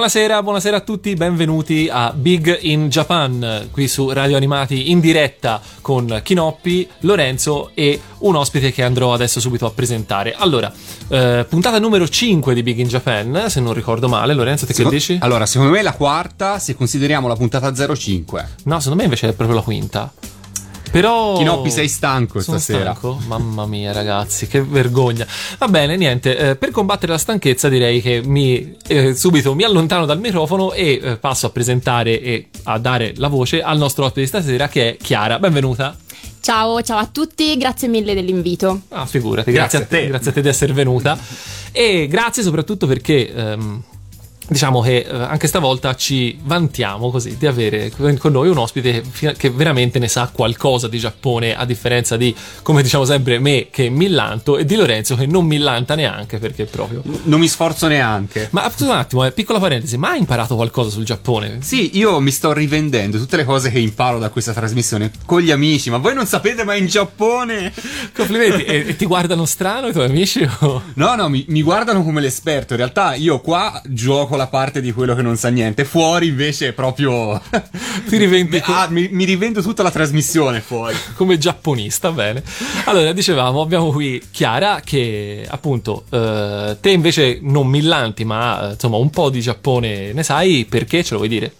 [0.00, 5.60] Buonasera, buonasera a tutti, benvenuti a Big in Japan, qui su Radio Animati in diretta
[5.82, 10.34] con Kinoppi, Lorenzo e un ospite che andrò adesso subito a presentare.
[10.34, 10.72] Allora,
[11.08, 14.96] eh, puntata numero 5 di Big in Japan, se non ricordo male, Lorenzo, te Secondo-
[14.96, 15.18] che dici?
[15.20, 18.48] Allora, secondo me è la quarta se consideriamo la puntata 05.
[18.64, 20.10] No, secondo me invece è proprio la quinta.
[20.90, 21.36] Però.
[21.36, 22.90] Kinoppi, sei stanco Sono stasera.
[22.94, 23.18] stanco?
[23.26, 25.26] Mamma mia, ragazzi, che vergogna.
[25.58, 26.36] Va bene, niente.
[26.36, 31.00] eh, per combattere la stanchezza, direi che mi eh, subito mi allontano dal microfono e
[31.02, 34.90] eh, passo a presentare e a dare la voce al nostro ospite di stasera, che
[34.90, 35.38] è Chiara.
[35.38, 35.96] Benvenuta.
[36.42, 38.80] Ciao, ciao a tutti, grazie mille dell'invito.
[38.88, 40.08] Ah, figurati, grazie, Grazie a te.
[40.08, 41.18] Grazie a te di essere venuta.
[41.70, 43.32] E grazie soprattutto perché.
[43.32, 43.82] ehm,
[44.50, 49.04] Diciamo che eh, anche stavolta ci vantiamo così di avere con noi un ospite
[49.36, 53.88] che veramente ne sa qualcosa di Giappone, a differenza di, come diciamo sempre, me che
[53.90, 57.00] millanto e di Lorenzo che non millanta neanche perché proprio.
[57.22, 58.48] Non mi sforzo neanche.
[58.50, 61.58] Ma un attimo, eh, piccola parentesi, ma hai imparato qualcosa sul Giappone?
[61.60, 65.52] Sì, io mi sto rivendendo tutte le cose che imparo da questa trasmissione con gli
[65.52, 67.72] amici, ma voi non sapete mai in Giappone?
[68.12, 70.44] Complimenti, e, e ti guardano strano i tuoi amici?
[70.60, 72.72] o- No, no, mi, mi guardano come l'esperto.
[72.72, 75.84] In realtà io qua gioco la parte di quello che non sa niente.
[75.84, 77.40] Fuori invece è proprio...
[78.08, 80.96] Ti rivendi ah, mi, mi rivendo tutta la trasmissione fuori.
[81.14, 82.42] come giapponista, bene.
[82.84, 88.96] Allora, dicevamo, abbiamo qui Chiara che appunto eh, te invece non millanti, ma eh, insomma
[88.96, 91.52] un po' di Giappone ne sai, perché ce lo vuoi dire?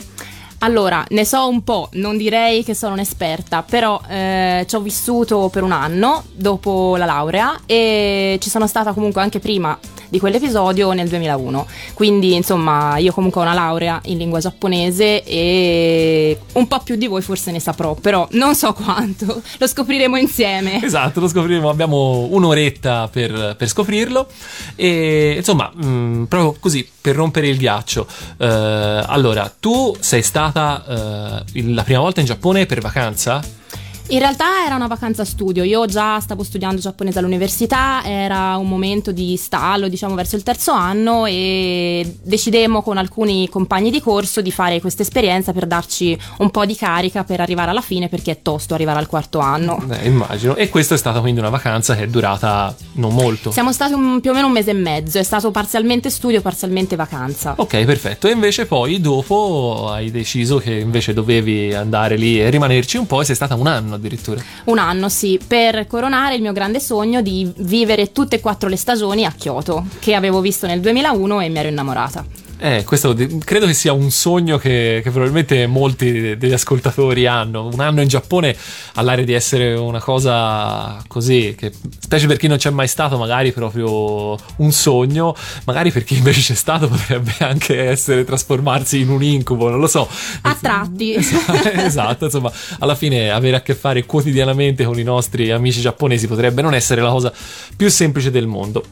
[0.62, 5.48] Allora, ne so un po', non direi che sono un'esperta, però eh, ci ho vissuto
[5.50, 9.78] per un anno dopo la laurea e ci sono stata comunque anche prima
[10.10, 11.66] di quell'episodio nel 2001.
[11.94, 17.06] Quindi, insomma, io comunque ho una laurea in lingua giapponese e un po' più di
[17.06, 20.84] voi forse ne saprò, però non so quanto, lo scopriremo insieme.
[20.84, 24.26] Esatto, lo scopriremo, abbiamo un'oretta per, per scoprirlo
[24.74, 28.06] e insomma, mh, proprio così, per rompere il ghiaccio.
[28.38, 28.46] eh,
[29.06, 33.40] allora, tu sei stata il- la prima volta in Giappone per vacanza?
[34.10, 39.12] In realtà era una vacanza studio, io già stavo studiando giapponese all'università, era un momento
[39.12, 44.50] di stallo, diciamo verso il terzo anno e decidemmo con alcuni compagni di corso di
[44.50, 48.42] fare questa esperienza per darci un po' di carica per arrivare alla fine perché è
[48.42, 49.80] tosto arrivare al quarto anno.
[49.88, 50.56] Eh, immagino.
[50.56, 53.52] E questa è stata quindi una vacanza che è durata non molto.
[53.52, 56.96] Siamo stati un- più o meno un mese e mezzo, è stato parzialmente studio, parzialmente
[56.96, 57.54] vacanza.
[57.56, 58.26] Ok, perfetto.
[58.26, 63.20] E invece poi dopo hai deciso che invece dovevi andare lì e rimanerci un po'
[63.20, 64.42] e sei stata un anno addirittura.
[64.64, 68.76] Un anno, sì, per coronare il mio grande sogno di vivere tutte e quattro le
[68.76, 72.49] stagioni a Kyoto, che avevo visto nel 2001 e mi ero innamorata.
[72.62, 77.70] Eh, questo credo che sia un sogno che, che probabilmente molti de- degli ascoltatori hanno.
[77.72, 78.54] Un anno in Giappone
[78.94, 83.16] ha l'aria di essere una cosa così, che, specie per chi non c'è mai stato,
[83.16, 85.34] magari proprio un sogno,
[85.64, 89.86] magari per chi invece c'è stato potrebbe anche essere trasformarsi in un incubo, non lo
[89.86, 90.06] so.
[90.42, 91.14] A tratti.
[91.76, 96.60] esatto, insomma, alla fine avere a che fare quotidianamente con i nostri amici giapponesi potrebbe
[96.60, 97.32] non essere la cosa
[97.74, 98.84] più semplice del mondo.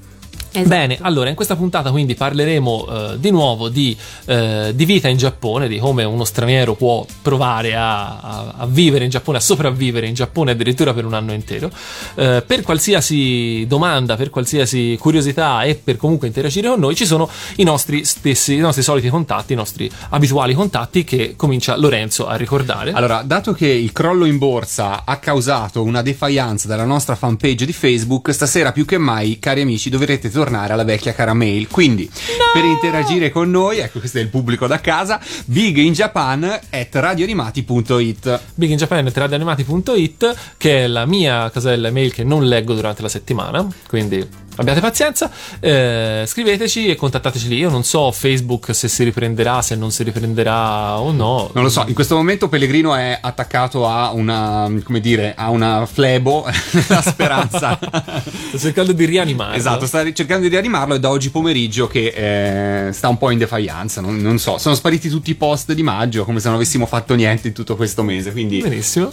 [0.61, 0.69] Esatto.
[0.69, 3.97] Bene, allora in questa puntata quindi parleremo eh, di nuovo di,
[4.27, 9.05] eh, di vita in Giappone, di come uno straniero può provare a, a- a vivere
[9.05, 11.71] in Giappone, a sopravvivere in Giappone addirittura per un anno intero.
[12.15, 17.29] Eh, per qualsiasi domanda, per qualsiasi curiosità e per comunque interagire con noi ci sono
[17.57, 22.37] i nostri stessi, i nostri soliti contatti, i nostri abituali contatti che comincia Lorenzo a
[22.37, 22.93] ricordare.
[22.93, 27.73] Allora, dato che il crollo in borsa ha causato una defiance dalla nostra fanpage di
[27.73, 31.69] Facebook, stasera più che mai, cari amici, dovrete tornare alla vecchia cara mail.
[31.69, 32.11] Quindi,
[32.53, 38.41] per interagire con noi, ecco, questo è il pubblico da casa, biginjapan at radioanimati.it.
[38.55, 44.27] biginjapan.radioanimati.it che è la mia casella email che non leggo durante la settimana quindi
[44.57, 49.77] abbiate pazienza eh, scriveteci e contattateci lì io non so Facebook se si riprenderà se
[49.77, 54.13] non si riprenderà o no Non lo so, in questo momento Pellegrino è attaccato a
[54.13, 56.47] una, come dire, a una flebo,
[56.89, 57.79] la speranza.
[58.49, 62.93] sto cercando di rianimare Esatto, sta cercando di rianimarlo e da oggi pomeriggio che eh,
[62.93, 66.27] sta un po' in defianza, non, non so, sono spariti tutti i post di maggio
[66.27, 69.11] come se non avessimo fatto niente in tutto questo mese, quindi benissimo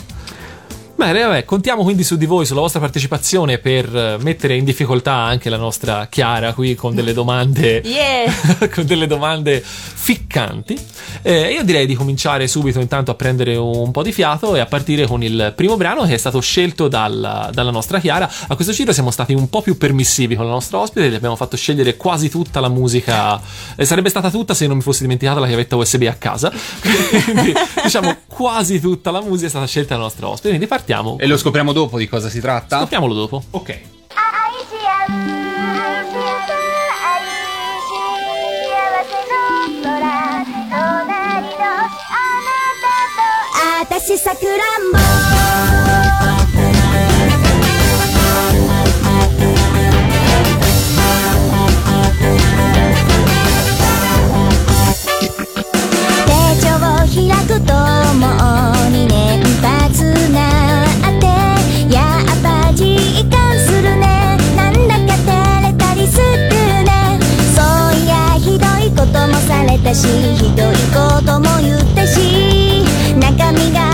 [0.97, 5.11] Bene, vabbè, contiamo quindi su di voi, sulla vostra partecipazione per eh, mettere in difficoltà
[5.11, 8.31] anche la nostra Chiara qui con delle domande Yeah!
[8.73, 10.79] con delle domande ficcanti.
[11.21, 14.67] Eh, io direi di cominciare subito intanto a prendere un po' di fiato e a
[14.67, 18.31] partire con il primo brano che è stato scelto dalla, dalla nostra Chiara.
[18.47, 21.35] A questo giro siamo stati un po' più permissivi con la nostra ospite, gli abbiamo
[21.35, 23.37] fatto scegliere quasi tutta la musica.
[23.75, 26.53] Eh, sarebbe stata tutta se non mi fossi dimenticata la chiavetta USB a casa.
[27.25, 27.53] Quindi
[27.83, 30.47] diciamo quasi tutta la musica è stata scelta dalla nostra ospite.
[30.49, 31.17] Quindi partiamo partiamo.
[31.17, 32.77] E lo scopriamo dopo di cosa si tratta?
[32.77, 33.43] Scopriamolo dopo.
[33.51, 33.79] Ok.
[43.81, 44.97] Adesso sakurambo
[57.65, 57.94] todo
[69.85, 72.83] たしひどいことも言ったし
[73.19, 73.84] 中身が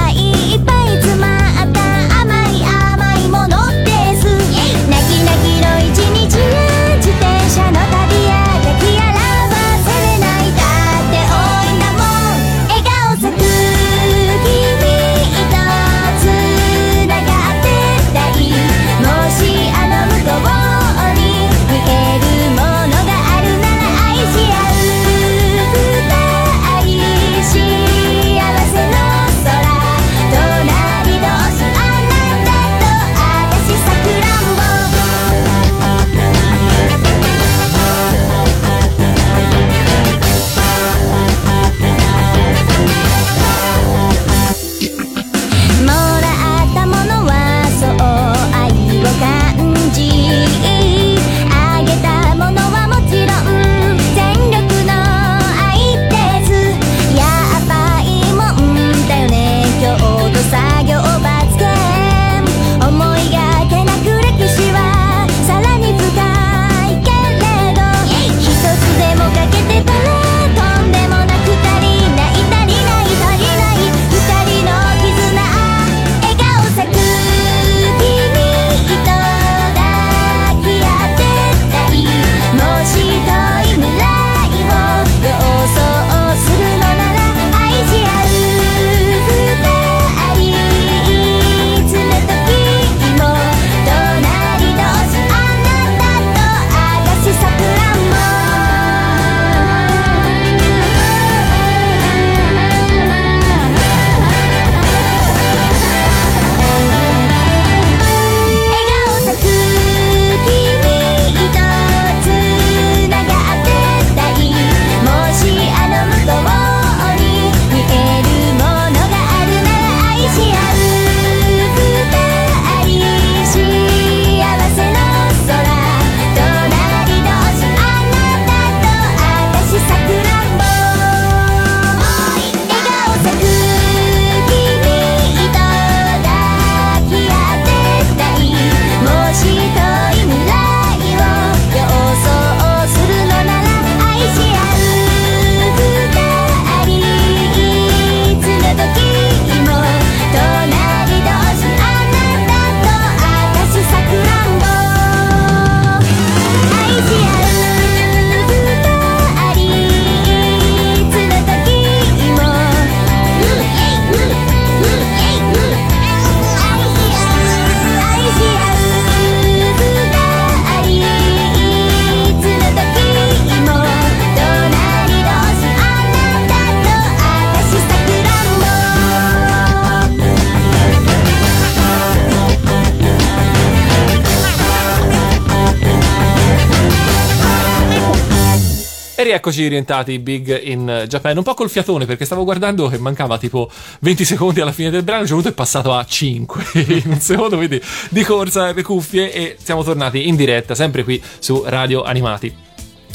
[189.51, 193.37] E rieccoci rientrati big in Japan, un po' col fiatone perché stavo guardando che mancava
[193.37, 196.63] tipo 20 secondi alla fine del brano, il è passato a 5
[197.03, 201.21] in un secondo, quindi di corsa le cuffie e siamo tornati in diretta, sempre qui
[201.39, 202.53] su Radio Animati.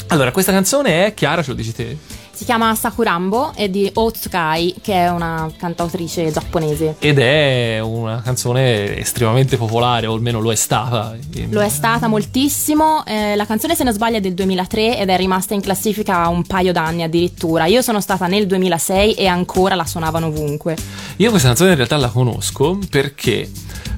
[0.09, 1.97] Allora, questa canzone è Chiara, ce lo dici te?
[2.37, 6.97] Si chiama Sakurambo è di Otsukai, che è una cantautrice giapponese.
[6.99, 11.17] Ed è una canzone estremamente popolare, o almeno lo è stata.
[11.49, 13.03] Lo è stata moltissimo.
[13.07, 16.43] eh, la canzone, se non sbaglio, è del 2003 ed è rimasta in classifica un
[16.43, 17.65] paio d'anni addirittura.
[17.65, 20.77] Io sono stata nel 2006 e ancora la suonavano ovunque.
[21.15, 23.49] Io questa canzone in realtà la conosco perché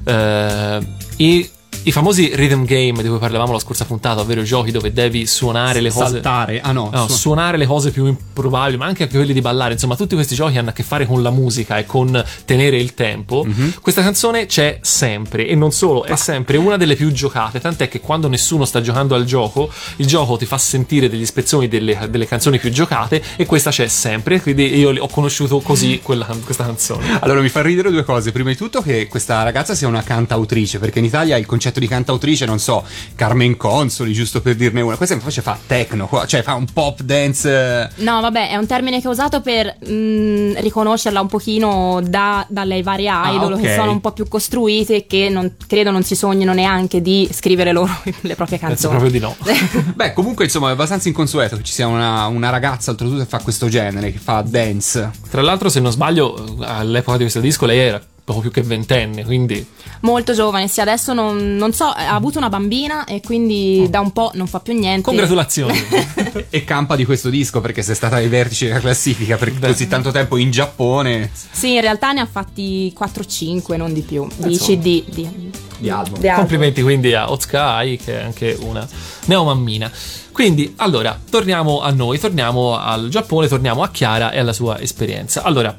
[0.02, 0.78] eh,
[1.16, 1.50] i,
[1.84, 5.80] i famosi rhythm game di cui parlavamo la scorsa puntata, ovvero giochi dove devi suonare
[5.80, 6.12] le cose.
[6.12, 6.60] Saltare.
[6.60, 6.90] Ah no.
[6.92, 9.72] No, su- suonare le cose più improbabili, ma anche quelli di ballare.
[9.72, 12.94] Insomma, tutti questi giochi hanno a che fare con la musica e con tenere il
[12.94, 13.44] tempo.
[13.46, 13.74] Mhm.
[13.80, 17.60] Questa canzone c'è sempre e non solo, è sempre una delle più giocate.
[17.60, 21.68] Tant'è che quando nessuno sta giocando al gioco, il gioco ti fa sentire degli spezzoni
[21.68, 24.40] delle, delle canzoni più giocate e questa c'è sempre.
[24.40, 27.18] Quindi io ho conosciuto così quella- questa canzone.
[27.20, 28.32] Allora mi fa ridere due cose.
[28.32, 31.80] Prima di tutto che questa ragazza sia una cantautrice, perché in Italia il concetto concetto
[31.80, 32.84] di cantautrice, non so,
[33.14, 34.96] Carmen Consoli, giusto per dirne una.
[34.96, 37.48] Questa invece fa techno, cioè fa un pop dance.
[37.50, 42.44] eh, No, vabbè, è un termine che ho usato per mh, riconoscerla un pochino da-
[42.48, 43.60] dalle varie Ah, idol ok.
[43.60, 47.28] che sono un po' più costruite e che non, credo non si sognino neanche di
[47.32, 47.90] scrivere loro
[48.22, 49.10] le proprie Penso canzoni.
[49.10, 49.36] proprio di no.
[49.94, 53.38] Beh, comunque, insomma, è abbastanza inconsueto che ci sia una, una ragazza, oltretutto, che fa
[53.38, 55.10] questo genere, che fa dance.
[55.30, 58.00] Tra l'altro, se non sbaglio, all'epoca di questo disco lei era
[58.30, 59.66] poco più che ventenne, quindi
[60.02, 64.12] Molto giovane, sì, adesso non, non so, ha avuto una bambina e quindi da un
[64.12, 65.02] po' non fa più niente.
[65.02, 65.78] congratulazioni.
[66.48, 69.68] e campa di questo disco perché sei stata ai vertici della classifica per Beh.
[69.68, 71.30] così tanto tempo in Giappone.
[71.50, 74.56] Sì, in realtà ne ha fatti 4-5, non di più, di.
[74.56, 75.04] CD.
[75.04, 76.18] Di, Di album.
[76.18, 76.34] di album.
[76.36, 78.86] Complimenti quindi a Otsukai che è anche una
[79.26, 79.90] neomammina.
[80.32, 85.42] Quindi, allora, torniamo a noi, torniamo al Giappone, torniamo a Chiara e alla sua esperienza.
[85.42, 85.76] Allora,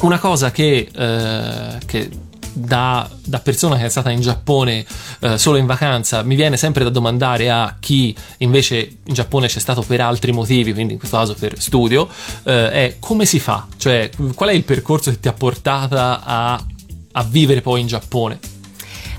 [0.00, 2.10] una cosa che, eh, che
[2.52, 4.84] da, da persona che è stata in Giappone
[5.20, 9.58] eh, solo in vacanza mi viene sempre da domandare a chi invece in Giappone c'è
[9.58, 12.08] stato per altri motivi, quindi in questo caso per studio,
[12.44, 13.66] eh, è come si fa?
[13.76, 16.64] Cioè, qual è il percorso che ti ha portata a,
[17.12, 18.38] a vivere poi in Giappone?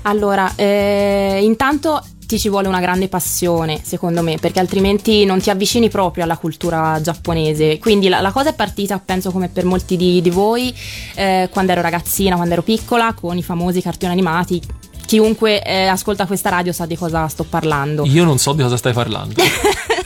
[0.02, 5.48] Allora, eh, intanto ti ci vuole una grande passione, secondo me, perché altrimenti non ti
[5.48, 7.78] avvicini proprio alla cultura giapponese.
[7.78, 10.74] Quindi la, la cosa è partita, penso come per molti di, di voi,
[11.14, 14.60] eh, quando ero ragazzina, quando ero piccola, con i famosi cartoni animati.
[15.06, 18.04] Chiunque eh, ascolta questa radio sa di cosa sto parlando.
[18.04, 19.34] Io non so di cosa stai parlando.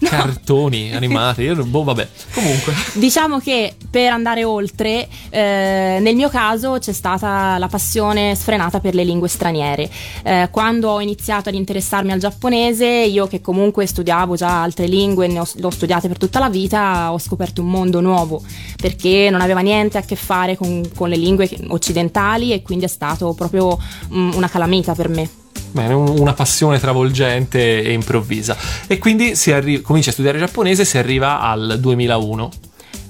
[0.00, 2.08] Cartoni animati, io, boh, vabbè.
[2.34, 8.80] Comunque, Diciamo che per andare oltre, eh, nel mio caso c'è stata la passione sfrenata
[8.80, 9.90] per le lingue straniere.
[10.22, 15.26] Eh, quando ho iniziato ad interessarmi al giapponese, io che comunque studiavo già altre lingue,
[15.26, 18.42] ne ho, le ho studiate per tutta la vita, ho scoperto un mondo nuovo
[18.80, 22.88] perché non aveva niente a che fare con, con le lingue occidentali e quindi è
[22.88, 23.78] stato proprio
[24.12, 25.41] mm, una calamita per me.
[25.72, 28.56] Bene, un- una passione travolgente e improvvisa.
[28.86, 32.50] E quindi arri- comincia a studiare giapponese e si arriva al 2001.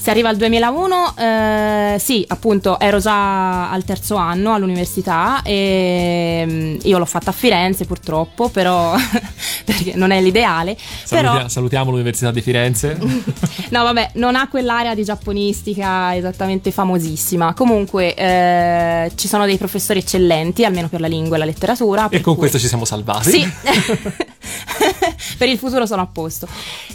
[0.02, 6.76] Si arriva al 2001, eh, sì, appunto ero già al terzo anno all'università e mm,
[6.82, 8.96] io l'ho fatta a Firenze purtroppo, però
[9.64, 10.76] perché non è l'ideale.
[11.04, 12.98] Salutia- Però, Salutiamo l'Università di Firenze.
[13.70, 17.54] no, vabbè, non ha quell'area di giapponistica esattamente famosissima.
[17.54, 22.08] Comunque eh, ci sono dei professori eccellenti, almeno per la lingua e la letteratura.
[22.10, 23.30] e con cui- questo ci siamo salvati.
[23.30, 23.48] Sì,
[25.38, 26.46] per il futuro sono a posto.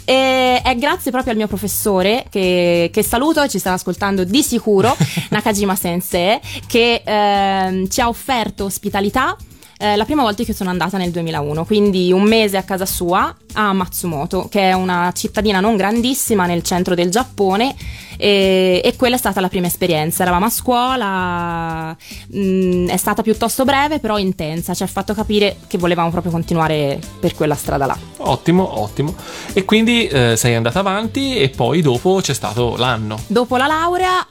[0.04, 4.42] E è grazie proprio al mio professore che, che saluto e ci sta ascoltando di
[4.42, 4.96] sicuro,
[5.30, 9.36] Nakajima Sensei, che ehm, ci ha offerto ospitalità.
[9.78, 13.34] eh, la prima volta che sono andata nel 2001, quindi un mese a casa sua
[13.60, 17.74] a Matsumoto, che è una cittadina non grandissima nel centro del Giappone,
[18.16, 20.22] e, e quella è stata la prima esperienza.
[20.22, 21.96] Eravamo a scuola,
[22.28, 27.00] mh, è stata piuttosto breve, però intensa, ci ha fatto capire che volevamo proprio continuare
[27.18, 27.98] per quella strada là.
[28.18, 29.14] Ottimo, ottimo.
[29.52, 33.18] E quindi eh, sei andata avanti e poi dopo c'è stato l'anno.
[33.26, 34.26] Dopo la laurea,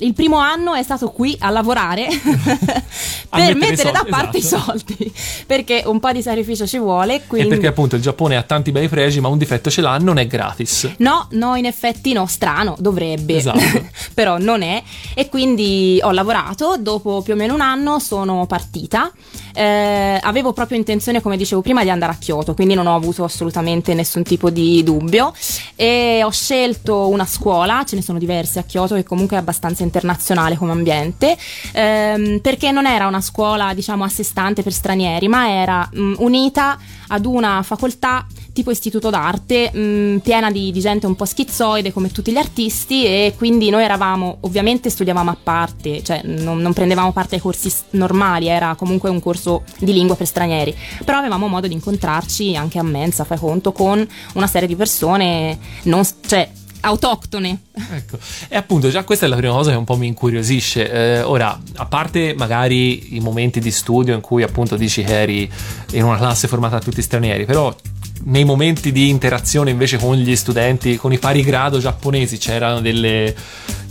[0.00, 2.08] il primo anno è stato qui a lavorare
[3.34, 4.72] A per mettere mettere da soldi, parte esatto.
[4.72, 5.12] i soldi,
[5.46, 7.16] perché un po' di sacrificio ci vuole.
[7.16, 7.48] E Quindi...
[7.48, 10.26] perché appunto il Giappone ha tanti bei pregi, ma un difetto ce l'ha, non è
[10.26, 10.94] gratis.
[10.98, 13.60] No, no, in effetti no, strano, dovrebbe, Esatto.
[14.14, 14.82] però non è.
[15.14, 19.12] E quindi ho lavorato, dopo più o meno un anno sono partita.
[19.54, 23.24] Eh, avevo proprio intenzione, come dicevo prima, di andare a Kyoto, quindi non ho avuto
[23.24, 25.32] assolutamente nessun tipo di dubbio.
[25.76, 29.82] E ho scelto una scuola, ce ne sono diverse a Kyoto, che comunque è abbastanza
[29.82, 31.36] internazionale come ambiente,
[31.72, 36.14] ehm, perché non era una scuola, diciamo, a sé stante per stranieri, ma era mh,
[36.18, 36.78] unita
[37.08, 42.10] ad una facoltà tipo istituto d'arte, mh, piena di, di gente un po' schizzoide come
[42.10, 47.12] tutti gli artisti e quindi noi eravamo, ovviamente studiavamo a parte, cioè non, non prendevamo
[47.12, 49.41] parte ai corsi normali, era comunque un corso
[49.78, 54.06] di lingua per stranieri, però avevamo modo di incontrarci anche a mensa, fai conto, con
[54.34, 56.48] una serie di persone non, cioè,
[56.80, 57.58] autoctone.
[57.72, 58.18] Ecco,
[58.48, 60.90] e appunto già questa è la prima cosa che un po' mi incuriosisce.
[60.90, 65.50] Eh, ora, a parte magari i momenti di studio in cui appunto dici che eri
[65.92, 67.74] in una classe formata da tutti stranieri, però
[68.24, 73.34] nei momenti di interazione invece con gli studenti, con i pari grado giapponesi, c'erano delle...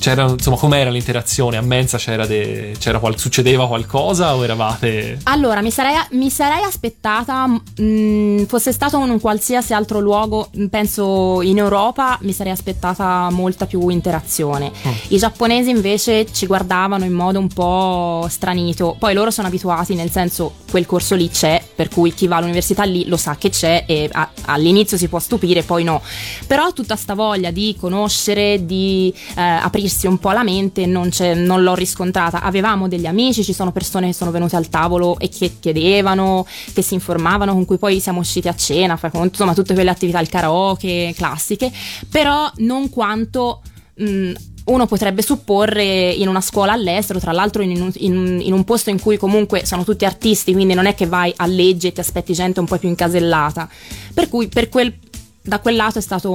[0.02, 1.58] C'erano, insomma, com'era l'interazione?
[1.58, 5.20] A mensa c'era, de- c'era qual- succedeva qualcosa o eravate...
[5.26, 10.66] Allora, mi sarei, mi sarei aspettata, mh, fosse stato in un qualsiasi altro luogo, mh,
[10.66, 14.72] penso in Europa, mi sarei aspettata molta più interazione.
[15.10, 20.10] I giapponesi invece ci guardavano in modo un po' stranito, poi loro sono abituati, nel
[20.10, 23.84] senso quel corso lì c'è, per cui chi va all'università lì lo sa che c'è
[23.86, 24.10] e
[24.46, 26.02] all'inizio si può stupire, poi no.
[26.48, 31.64] Però tutta sta voglia di conoscere, di eh, aprirsi un po' alla mente, non, non
[31.64, 32.42] l'ho riscontrata.
[32.42, 36.82] Avevamo degli amici, ci sono persone che sono venute al tavolo e che chiedevano, che
[36.82, 41.14] si informavano, con cui poi siamo usciti a cena, insomma tutte quelle attività, il karaoke
[41.16, 41.72] classiche,
[42.10, 43.62] però non quanto
[43.96, 44.32] mh,
[44.72, 48.90] uno potrebbe supporre in una scuola all'estero, tra l'altro in un, in- in un posto
[48.90, 52.00] in cui comunque sono tutti artisti, quindi non è che vai a legge e ti
[52.00, 53.70] aspetti gente un po' più incasellata.
[54.14, 54.94] Per cui per quel-
[55.42, 56.34] da quel lato è stato,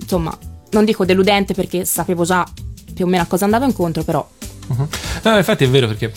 [0.00, 0.36] insomma,
[0.70, 2.44] non dico deludente perché sapevo già
[2.94, 4.26] più o meno a cosa andavo incontro, però
[4.66, 4.88] Mhm.
[5.24, 6.10] No, infatti è vero perché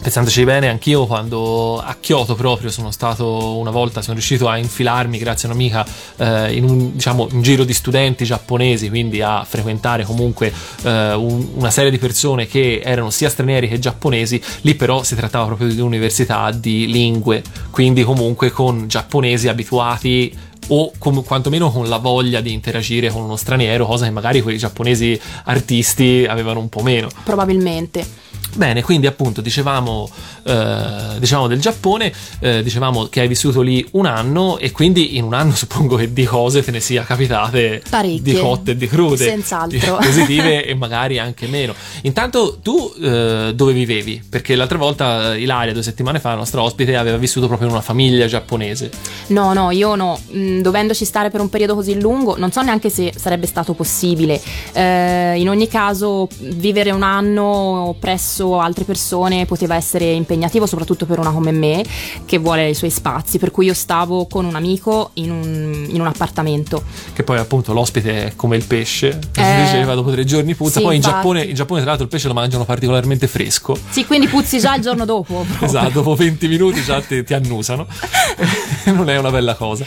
[0.00, 5.18] pensandoci bene, anch'io quando a Kyoto proprio sono stato una volta, sono riuscito a infilarmi
[5.18, 5.86] grazie a un'amica
[6.16, 10.52] eh, in un diciamo, un giro di studenti giapponesi, quindi a frequentare comunque
[10.84, 15.14] eh, un- una serie di persone che erano sia stranieri che giapponesi, lì però si
[15.14, 20.36] trattava proprio di un'università di lingue, quindi comunque con giapponesi abituati
[20.70, 24.58] o com- quantomeno con la voglia di interagire con uno straniero, cosa che magari quei
[24.58, 27.08] giapponesi artisti avevano un po' meno.
[27.24, 28.26] probabilmente.
[28.54, 30.08] Bene, quindi appunto dicevamo,
[30.44, 35.24] eh, dicevamo del Giappone, eh, dicevamo che hai vissuto lì un anno e quindi in
[35.24, 38.22] un anno suppongo che di cose te ne sia capitate Parecchie.
[38.22, 39.78] di cotte e di crude, Senz'altro.
[39.78, 41.74] di positive e magari anche meno.
[42.02, 44.22] Intanto tu eh, dove vivevi?
[44.28, 47.74] Perché l'altra volta eh, Ilaria, due settimane fa, la nostra ospite, aveva vissuto proprio in
[47.74, 48.90] una famiglia giapponese.
[49.28, 52.90] No, no, io no, Mm, dovendoci stare per un periodo così lungo, non so neanche
[52.90, 54.40] se sarebbe stato possibile.
[54.72, 61.18] Eh, in ogni caso, vivere un anno presso altre persone poteva essere impegnativo, soprattutto per
[61.18, 61.84] una come me,
[62.24, 63.38] che vuole i suoi spazi.
[63.38, 66.82] Per cui io stavo con un amico in un, in un appartamento.
[67.12, 70.54] Che poi appunto l'ospite è come il pesce, che si Eh, diceva dopo tre giorni
[70.54, 70.78] puzza.
[70.78, 71.00] sì, poi in.
[71.02, 73.76] Giappone, in Giappone tra l'altro il pesce lo mangiano particolarmente fresco.
[73.90, 75.44] Sì, quindi puzzi già il giorno dopo.
[75.60, 77.86] Esatto, dopo 20 minuti già ti, ti annusano.
[78.94, 79.84] non è una bella cosa.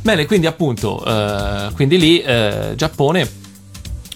[0.00, 3.40] Bene, quindi appunto, eh, quindi lì eh, Giappone.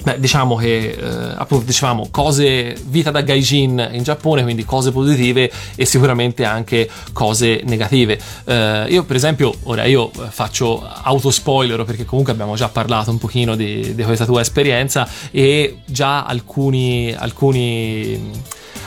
[0.07, 5.51] Beh, diciamo che eh, appunto dicevamo cose vita da gaijin in Giappone, quindi cose positive
[5.75, 8.17] e sicuramente anche cose negative.
[8.45, 13.57] Eh, io, per esempio, ora io faccio autospoiler perché comunque abbiamo già parlato un pochino
[13.57, 18.31] di, di questa tua esperienza e già alcuni, alcuni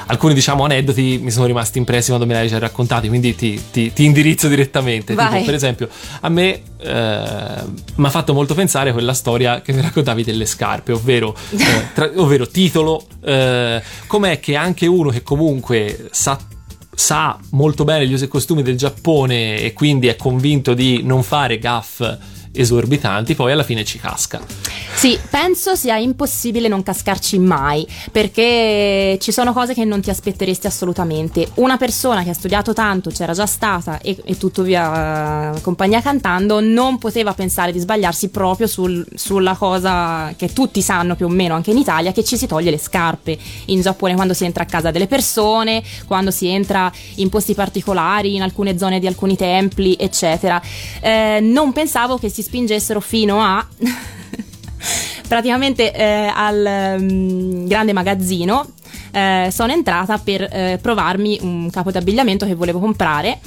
[0.10, 3.62] alcuni diciamo aneddoti mi sono rimasti impressi quando me li hai già raccontati quindi ti,
[3.72, 5.16] ti- ti indirizzo direttamente.
[5.16, 5.88] Tipo, per esempio
[6.22, 7.64] a me eh,
[7.96, 12.12] mi ha fatto molto pensare quella storia che mi raccontavi delle scarpe ovvero, eh, tra-
[12.16, 16.38] ovvero titolo eh, com'è che anche uno che comunque sa
[16.92, 21.24] sa molto bene gli usi e costumi del Giappone e quindi è convinto di non
[21.24, 22.02] fare gaff
[22.52, 24.40] esorbitanti poi alla fine ci casca
[24.96, 30.68] Sì, penso sia impossibile non cascarci mai, perché ci sono cose che non ti aspetteresti
[30.68, 31.48] assolutamente.
[31.56, 36.02] Una persona che ha studiato tanto, c'era già stata e, e tutto via eh, compagnia
[36.02, 41.30] cantando, non poteva pensare di sbagliarsi proprio sul- sulla cosa che tutti sanno più o
[41.30, 43.38] meno anche in Italia, che ci si toglie le scarpe.
[43.68, 48.36] In Giappone quando si entra a casa delle persone, quando si entra in posti particolari,
[48.36, 50.62] in alcune zone di alcuni templi, eccetera.
[51.00, 53.66] Eh, non pensavo che si spingessero fino a
[55.28, 58.66] praticamente eh, al mm, grande magazzino
[59.12, 63.40] eh, sono entrata per eh, provarmi un capo d'abbigliamento che volevo comprare.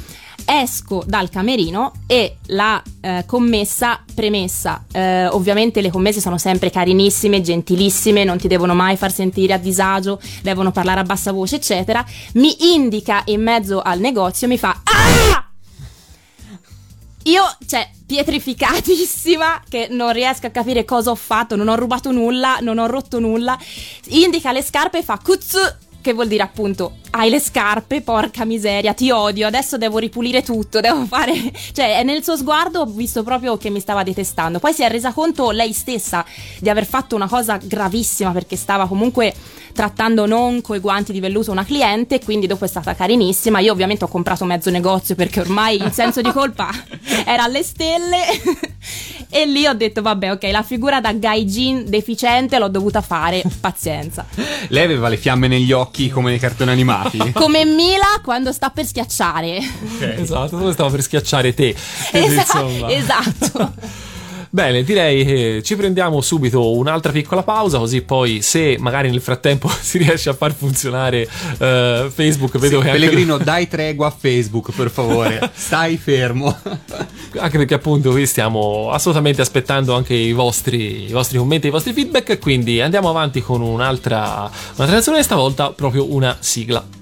[0.44, 7.40] Esco dal camerino e la eh, commessa premessa eh, ovviamente le commesse sono sempre carinissime
[7.40, 12.04] gentilissime non ti devono mai far sentire a disagio devono parlare a bassa voce eccetera.
[12.34, 15.51] Mi indica in mezzo al negozio mi fa ah
[17.24, 22.58] io, cioè, pietrificatissima, che non riesco a capire cosa ho fatto, non ho rubato nulla,
[22.60, 23.58] non ho rotto nulla.
[24.08, 25.58] Indica le scarpe e fa kutsu,
[26.02, 30.80] che vuol dire appunto, hai le scarpe, porca miseria, ti odio, adesso devo ripulire tutto,
[30.80, 31.32] devo fare...
[31.72, 34.58] Cioè, è nel suo sguardo ho visto proprio che mi stava detestando.
[34.58, 36.24] Poi si è resa conto lei stessa
[36.58, 39.32] di aver fatto una cosa gravissima, perché stava comunque
[39.72, 43.60] trattando non coi guanti di velluto una cliente, quindi dopo è stata carinissima.
[43.60, 46.68] Io ovviamente ho comprato mezzo negozio perché ormai il senso di colpa
[47.24, 48.18] era alle stelle.
[49.32, 54.26] E lì ho detto, vabbè, ok, la figura da gaijin deficiente l'ho dovuta fare, pazienza.
[54.68, 57.18] Lei aveva le fiamme negli occhi come nei cartoni animati.
[57.32, 59.58] Come Mila quando sta per schiacciare.
[60.18, 61.74] esatto dove stavo per schiacciare te
[62.12, 63.72] Esa- esatto.
[64.54, 69.66] Bene, direi che ci prendiamo subito un'altra piccola pausa, così poi se magari nel frattempo
[69.80, 74.72] si riesce a far funzionare eh, Facebook, vedo che anche- Pellegrino, dai tregua a Facebook,
[74.72, 75.50] per favore.
[75.54, 76.54] Stai fermo.
[77.38, 81.94] anche perché appunto qui stiamo assolutamente aspettando anche i vostri, i vostri commenti, i vostri
[81.94, 87.00] feedback, quindi andiamo avanti con un'altra, un'altra canzone, stavolta proprio una sigla.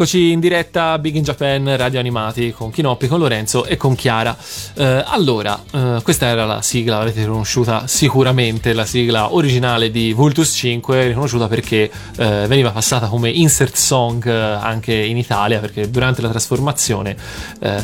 [0.00, 4.34] Rieccoci in diretta Big in Japan Radio Animati con Kinoppi, con Lorenzo e con Chiara.
[4.72, 10.54] Eh, allora, eh, questa era la sigla, l'avrete riconosciuta sicuramente, la sigla originale di Vultus
[10.56, 16.22] 5, riconosciuta perché eh, veniva passata come insert song eh, anche in Italia, perché durante
[16.22, 17.14] la trasformazione
[17.60, 17.80] eh,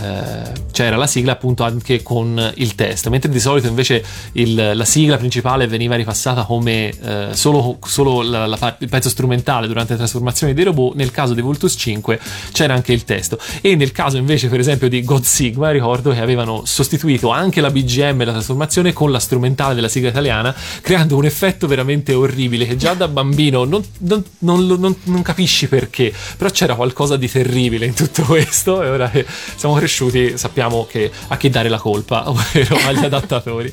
[0.73, 4.03] c'era la sigla appunto anche con il testo, mentre di solito invece
[4.33, 9.67] il- la sigla principale veniva ripassata come eh, solo, solo la- la il pezzo strumentale
[9.67, 12.05] durante le trasformazioni dei robot, nel caso di Vultus 5
[12.53, 13.39] c'era anche il testo.
[13.61, 17.71] E nel caso invece per esempio di God Sigma ricordo che avevano sostituito anche la
[17.71, 22.67] BGM e la trasformazione con la strumentale della sigla italiana creando un effetto veramente orribile
[22.67, 27.87] che già da bambino non, non- non- non capisci perché però c'era qualcosa di terribile
[27.87, 29.25] in tutto questo e ora che
[29.57, 33.73] siamo cresciuti sappiamo che a chi dare la colpa ovvero agli adattatori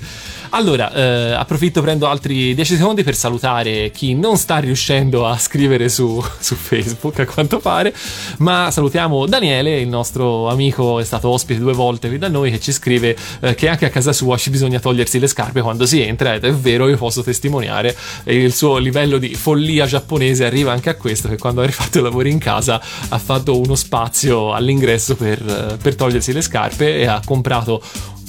[0.56, 5.90] allora, eh, approfitto, prendo altri 10 secondi per salutare chi non sta riuscendo a scrivere
[5.90, 7.94] su, su Facebook, a quanto pare,
[8.38, 12.60] ma salutiamo Daniele, il nostro amico, è stato ospite due volte qui da noi, che
[12.60, 16.02] ci scrive eh, che anche a casa sua ci bisogna togliersi le scarpe quando si
[16.02, 20.90] entra, ed è vero, io posso testimoniare, il suo livello di follia giapponese arriva anche
[20.90, 25.16] a questo, che quando ha rifatto i lavori in casa ha fatto uno spazio all'ingresso
[25.16, 27.82] per, eh, per togliersi le scarpe e ha comprato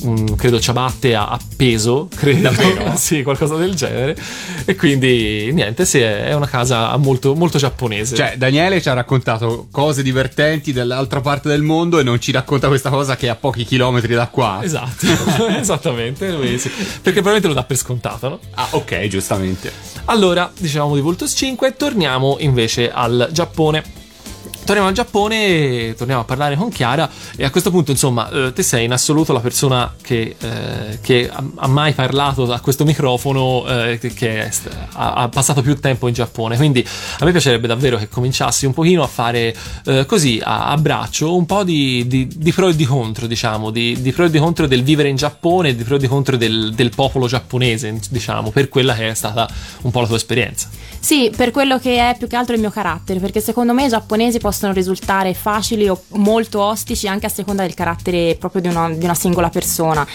[0.03, 2.51] un, credo ciabatte a, a peso, credo.
[2.97, 4.17] sì, qualcosa del genere.
[4.65, 8.17] E quindi niente, sì, è è una casa molto, molto giapponese.
[8.17, 12.69] Cioè, Daniele ci ha raccontato cose divertenti dall'altra parte del mondo e non ci racconta
[12.69, 14.61] questa cosa che è a pochi chilometri da qua.
[14.63, 15.07] Esatto,
[15.59, 16.69] esattamente, lui sì.
[16.69, 18.39] perché probabilmente lo dà per scontato, no?
[18.55, 19.73] Ah, ok, giustamente.
[20.07, 24.03] Allora, dicevamo di Voltus 5, torniamo invece al Giappone.
[24.65, 28.63] Torniamo al Giappone, torniamo a parlare con Chiara e a questo punto insomma eh, te
[28.63, 33.99] sei in assoluto la persona che, eh, che ha, mai parlato a questo microfono eh,
[33.99, 34.51] che- è
[34.95, 36.83] ha, passato più tempo in Giappone, quindi
[37.19, 41.37] a me piacerebbe davvero che cominciassi un pochino a fare eh, così a, a braccio
[41.37, 44.39] un po' di, di- di pro e di contro diciamo, di, di pro e di
[44.39, 48.51] contro del vivere in Giappone di pro e di contro del, del popolo giapponese diciamo,
[48.51, 49.47] per quella che è stata
[49.83, 50.71] un po' la tua esperienza.
[51.05, 53.89] Sì, per quello che è più che altro il mio carattere, perché secondo me i
[53.91, 58.89] giapponesi possono risultare facili o molto ostici anche a seconda del carattere proprio di una,
[58.89, 60.07] di una singola persona.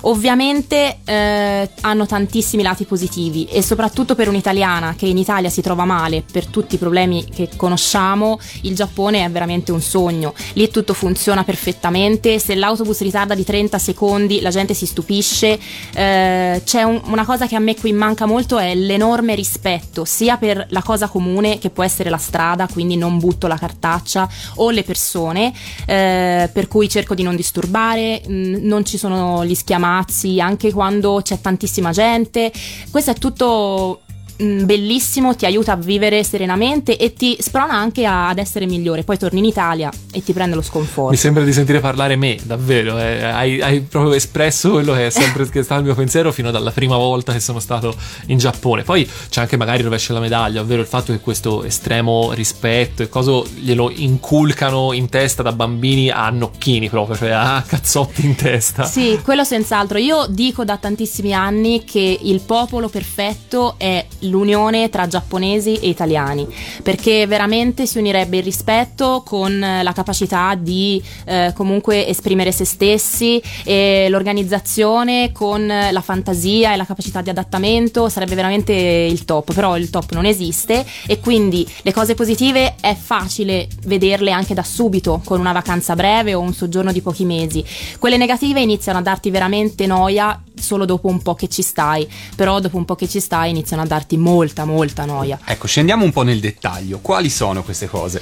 [0.00, 5.84] Ovviamente eh, hanno tantissimi lati positivi e soprattutto per un'italiana che in Italia si trova
[5.84, 10.34] male per tutti i problemi che conosciamo, il Giappone è veramente un sogno.
[10.54, 15.56] Lì tutto funziona perfettamente, se l'autobus ritarda di 30 secondi la gente si stupisce.
[15.94, 20.30] Eh, c'è un- una cosa che a me qui manca molto è l'enorme rispetto sia
[20.36, 24.70] per la cosa comune che può essere la strada, quindi non butto la cartaccia o
[24.70, 25.52] le persone,
[25.86, 31.20] eh, per cui cerco di non disturbare, mh, non ci sono gli schiamazzi anche quando
[31.22, 32.52] c'è tantissima gente.
[32.90, 34.00] Questo è tutto
[34.42, 39.02] mh, bellissimo, ti aiuta a vivere serenamente e ti sprona anche a- ad essere migliore.
[39.04, 41.10] Poi torni in Italia e ti prende lo sconforto.
[41.10, 42.98] Mi sembra di sentire parlare me, davvero.
[42.98, 46.32] eh, hai, hai proprio espresso quello che è sempre che è stato il mio pensiero
[46.32, 47.94] fino dalla prima volta che sono stato
[48.26, 48.82] in Giappone.
[48.82, 53.02] Poi c'è anche magari il rovescio della medaglia, ovvero il fatto che questo estremo rispetto
[53.02, 58.34] e cosa glielo inculcano in testa da bambini a nocchini proprio, cioè a cazzotti in
[58.34, 58.84] testa.
[58.84, 59.98] Sì, quello senz'altro.
[59.98, 66.48] Io dico da tantissimi anni che il popolo perfetto è l'unione tra giapponesi e italiani,
[66.82, 73.40] perché veramente si unirebbe il rispetto con la capacità di eh, comunque esprimere se stessi
[73.64, 79.76] e l'organizzazione con la fantasia e la capacità di adattamento sarebbe veramente il top, però
[79.76, 85.20] il top non esiste e quindi le cose positive è facile vederle anche da subito
[85.24, 87.64] con una vacanza breve o un soggiorno di pochi mesi.
[87.98, 92.60] Quelle negative iniziano a darti veramente noia solo dopo un po' che ci stai, però
[92.60, 95.38] dopo un po' che ci stai iniziano a darti molta molta noia.
[95.44, 96.98] Ecco, scendiamo un po' nel dettaglio.
[97.00, 98.20] Quali sono queste cose?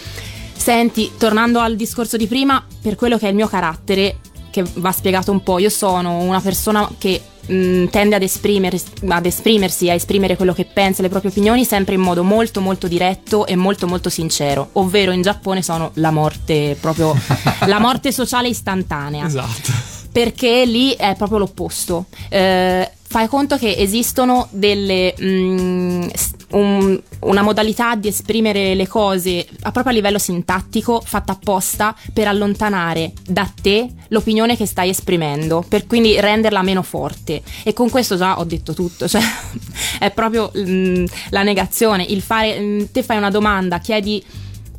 [0.56, 4.18] Senti, tornando al discorso di prima, per quello che è il mio carattere,
[4.50, 9.24] che va spiegato un po', io sono una persona che mh, tende ad, esprimer- ad
[9.26, 13.46] esprimersi, a esprimere quello che pensa, le proprie opinioni sempre in modo molto molto diretto
[13.46, 17.14] e molto molto sincero, ovvero in Giappone sono la morte proprio
[17.66, 19.70] la morte sociale istantanea Esatto.
[20.12, 22.06] perché lì è proprio l'opposto.
[22.28, 29.44] Eh, fai conto che esistono delle mm, s- un- una modalità di esprimere le cose
[29.62, 35.64] a proprio a livello sintattico fatta apposta per allontanare da te l'opinione che stai esprimendo,
[35.68, 37.42] per quindi renderla meno forte.
[37.64, 39.22] E con questo già ho detto tutto, cioè
[39.98, 44.22] è proprio mm, la negazione, il fare mm, te fai una domanda, chiedi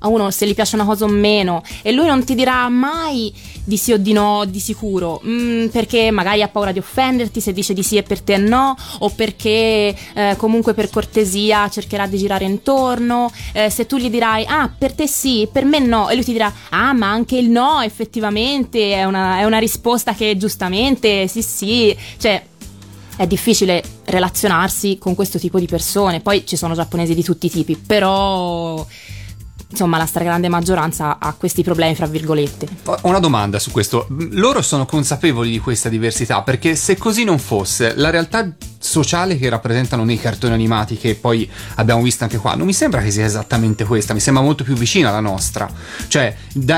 [0.04, 3.34] a uno se gli piace una cosa o meno e lui non ti dirà mai
[3.64, 7.54] di sì o di no di sicuro mm, perché magari ha paura di offenderti se
[7.54, 12.18] dice di sì e per te no o perché eh, comunque per cortesia cercherà di
[12.18, 16.16] girare intorno eh, se tu gli dirai ah per te sì per me no e
[16.16, 20.36] lui ti dirà ah ma anche il no effettivamente è una, è una risposta che
[20.38, 22.44] giustamente sì sì cioè
[23.18, 26.22] è difficile relazionarsi con questo tipo di persone.
[26.22, 28.84] Poi ci sono giapponesi di tutti i tipi, però
[29.72, 32.68] insomma la stragrande maggioranza ha questi problemi, fra virgolette.
[32.86, 34.06] Ho una domanda su questo.
[34.10, 38.48] Loro sono consapevoli di questa diversità perché se così non fosse, la realtà
[38.82, 43.02] sociale che rappresentano nei cartoni animati che poi abbiamo visto anche qua, non mi sembra
[43.02, 45.72] che sia esattamente questa, mi sembra molto più vicina alla nostra.
[46.08, 46.36] Cioè,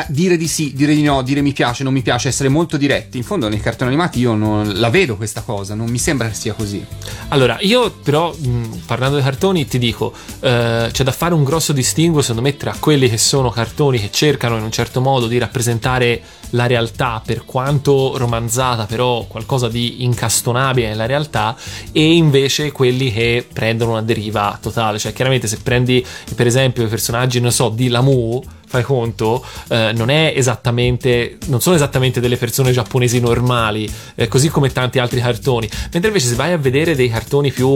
[0.07, 3.17] dire di sì, dire di no, dire mi piace, non mi piace, essere molto diretti.
[3.17, 6.35] In fondo nei cartoni animati io non la vedo questa cosa, non mi sembra che
[6.35, 6.85] sia così.
[7.29, 11.71] Allora, io però, mh, parlando dei cartoni, ti dico, eh, c'è da fare un grosso
[11.73, 15.37] distinguo, secondo me, tra quelli che sono cartoni che cercano in un certo modo di
[15.37, 16.21] rappresentare
[16.53, 21.55] la realtà, per quanto romanzata, però qualcosa di incastonabile nella realtà,
[21.91, 24.99] e invece quelli che prendono una deriva totale.
[24.99, 29.91] Cioè, chiaramente, se prendi, per esempio, i personaggi, non so, di Lamu, fai conto, eh,
[29.93, 30.09] non
[31.45, 35.69] non sono esattamente delle persone giapponesi normali, eh, così come tanti altri cartoni.
[35.91, 37.75] Mentre invece se vai a vedere dei cartoni più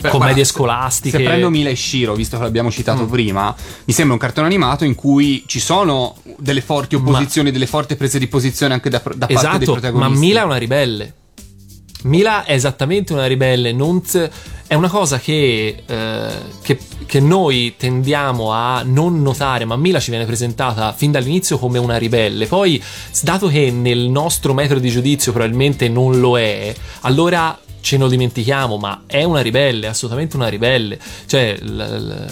[0.00, 1.16] Beh, commedie guarda, scolastiche.
[1.18, 3.08] Se prendo Mila e Shiro, visto che l'abbiamo citato Mm.
[3.10, 3.54] prima,
[3.84, 8.18] mi sembra un cartone animato in cui ci sono delle forti opposizioni, delle forti prese
[8.18, 10.12] di posizione anche da, da parte dei Esatto, protagonisti.
[10.12, 11.14] ma Mila è una ribelle.
[12.04, 14.28] Mila è esattamente una ribelle, non t-
[14.66, 16.28] è una cosa che, eh,
[16.60, 21.78] che, che noi tendiamo a non notare, ma Mila ci viene presentata fin dall'inizio come
[21.78, 22.46] una ribelle.
[22.46, 22.82] Poi,
[23.22, 28.78] dato che nel nostro metodo di giudizio probabilmente non lo è, allora ce lo dimentichiamo,
[28.78, 30.98] ma è una ribelle, assolutamente una ribelle.
[31.26, 32.26] Cioè, l- l-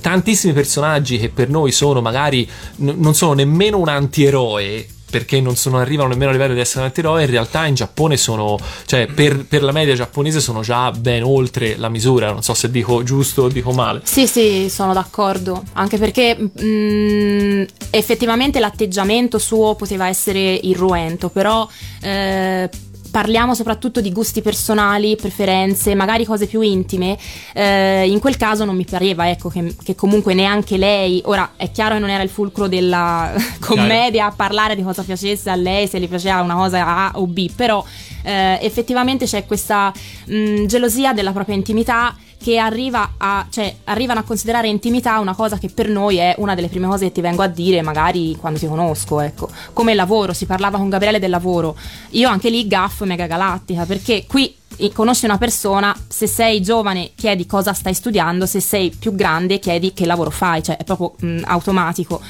[0.00, 5.56] tantissimi personaggi che per noi sono magari n- non sono nemmeno un antieroe perché non
[5.56, 9.06] sono, arrivano nemmeno a livello di essere un antieroe, in realtà in Giappone sono, cioè
[9.06, 13.02] per, per la media giapponese sono già ben oltre la misura, non so se dico
[13.02, 14.02] giusto o dico male.
[14.04, 21.68] Sì, sì, sono d'accordo, anche perché mm, effettivamente l'atteggiamento suo poteva essere irruento, però
[22.02, 22.70] eh,
[23.10, 27.18] parliamo soprattutto di gusti personali, preferenze, magari cose più intime,
[27.54, 31.70] eh, in quel caso non mi pareva ecco, che, che comunque neanche lei, ora è
[31.70, 35.86] chiaro che non era il fulcro della commedia a parlare di cosa piacesse a lei,
[35.86, 37.84] se le piaceva una cosa A o B, però
[38.22, 39.92] eh, effettivamente c'è questa
[40.26, 45.58] mh, gelosia della propria intimità che arriva a, cioè, arrivano a considerare intimità una cosa
[45.58, 48.58] che per noi è una delle prime cose che ti vengo a dire magari quando
[48.58, 49.50] ti conosco, ecco.
[49.74, 51.76] Come lavoro, si parlava con Gabriele del lavoro.
[52.10, 57.10] Io anche lì gaff mega galattica, perché qui eh, conosci una persona, se sei giovane
[57.14, 61.14] chiedi cosa stai studiando, se sei più grande chiedi che lavoro fai, cioè è proprio
[61.18, 62.20] mh, automatico.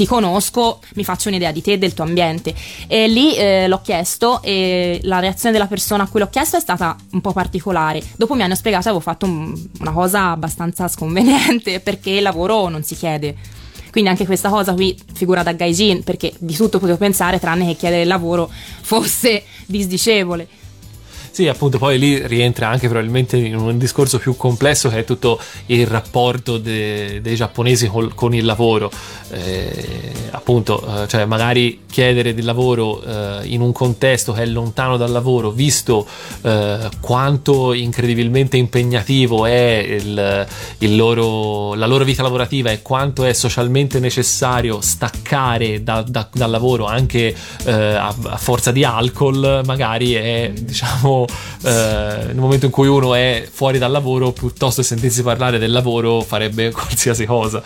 [0.00, 2.54] Ti conosco, mi faccio un'idea di te e del tuo ambiente.
[2.86, 6.60] E lì eh, l'ho chiesto e la reazione della persona a cui l'ho chiesto è
[6.60, 8.02] stata un po' particolare.
[8.16, 12.70] Dopo mi hanno spiegato che avevo fatto un- una cosa abbastanza sconveniente perché il lavoro
[12.70, 13.36] non si chiede.
[13.90, 17.76] Quindi anche questa cosa qui figura da gaijin perché di tutto potevo pensare tranne che
[17.76, 20.48] chiedere il lavoro fosse disdicevole.
[21.32, 25.38] Sì, appunto, poi lì rientra anche probabilmente in un discorso più complesso che è tutto
[25.66, 28.90] il rapporto de- dei giapponesi col- con il lavoro.
[29.32, 34.96] Eh, appunto, eh, cioè magari chiedere del lavoro eh, in un contesto che è lontano
[34.96, 36.04] dal lavoro, visto
[36.42, 40.46] eh, quanto incredibilmente impegnativo è il,
[40.78, 46.50] il loro, la loro vita lavorativa e quanto è socialmente necessario staccare da- da- dal
[46.50, 47.32] lavoro anche
[47.64, 53.14] eh, a, a forza di alcol, magari è diciamo eh, nel momento in cui uno
[53.14, 57.62] è fuori dal lavoro, piuttosto che sentirsi parlare del lavoro, farebbe qualsiasi cosa.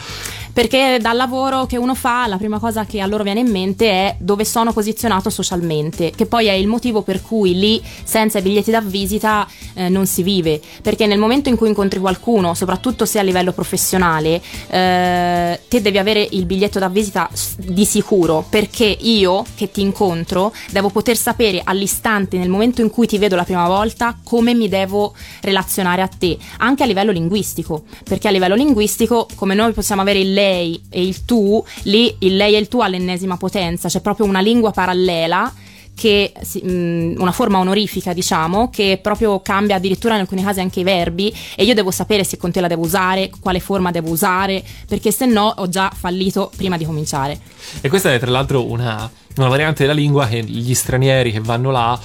[0.55, 3.90] Perché dal lavoro che uno fa, la prima cosa che a loro viene in mente
[3.90, 8.43] è dove sono posizionato socialmente, che poi è il motivo per cui lì, senza i
[8.43, 10.61] biglietti da visita, eh, non si vive.
[10.81, 15.99] Perché nel momento in cui incontri qualcuno, soprattutto se a livello professionale, eh, te devi
[15.99, 21.62] avere il biglietto da visita di sicuro, perché io che ti incontro devo poter sapere
[21.64, 26.07] all'istante, nel momento in cui ti vedo la prima volta, come mi devo relazionare a
[26.09, 30.81] te, anche a livello linguistico, perché a livello linguistico, come noi possiamo avere il lei
[30.89, 34.71] e il tu, lì il lei e il tu all'ennesima potenza, c'è proprio una lingua
[34.71, 35.53] parallela
[35.95, 40.83] che mh, una forma onorifica diciamo che proprio cambia addirittura in alcuni casi anche i
[40.83, 44.63] verbi e io devo sapere se con te la devo usare quale forma devo usare
[44.89, 47.39] perché se no ho già fallito prima di cominciare.
[47.81, 51.70] E questa è tra l'altro una, una variante della lingua che gli stranieri che vanno
[51.70, 51.99] là,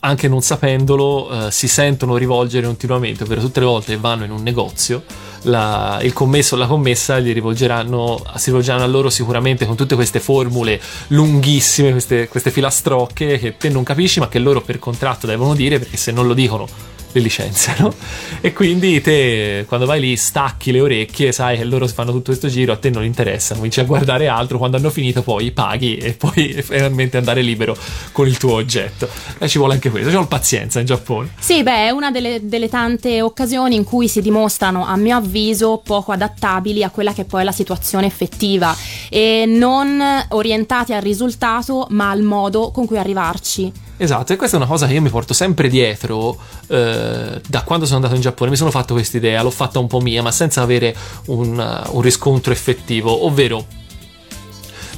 [0.00, 4.30] anche non sapendolo, eh, si sentono rivolgere continuamente, ovvero tutte le volte che vanno in
[4.30, 5.02] un negozio,
[5.42, 9.94] la- il commesso o la commessa gli rivolgeranno, si rivolgeranno a loro sicuramente con tutte
[9.94, 15.26] queste formule lunghissime, queste, queste filastrocche che te non capisci ma che loro per contratto
[15.26, 16.66] devono dire perché se non lo dicono
[17.14, 17.94] le licenziano
[18.40, 22.48] e quindi te quando vai lì stacchi le orecchie sai che loro fanno tutto questo
[22.48, 26.12] giro a te non interessa cominci a guardare altro quando hanno finito poi paghi e
[26.12, 27.76] poi finalmente andare libero
[28.12, 29.08] con il tuo oggetto.
[29.38, 31.30] E ci vuole anche questo ci vuole pazienza in Giappone.
[31.38, 35.80] Sì, beh, è una delle, delle tante occasioni in cui si dimostrano, a mio avviso,
[35.84, 38.76] poco adattabili a quella che poi è la situazione effettiva
[39.08, 43.83] e non orientati al risultato, ma al modo con cui arrivarci.
[43.96, 47.84] Esatto, e questa è una cosa che io mi porto sempre dietro eh, da quando
[47.84, 48.50] sono andato in Giappone.
[48.50, 50.94] Mi sono fatto questa idea, l'ho fatta un po' mia, ma senza avere
[51.26, 53.64] un, un riscontro effettivo, ovvero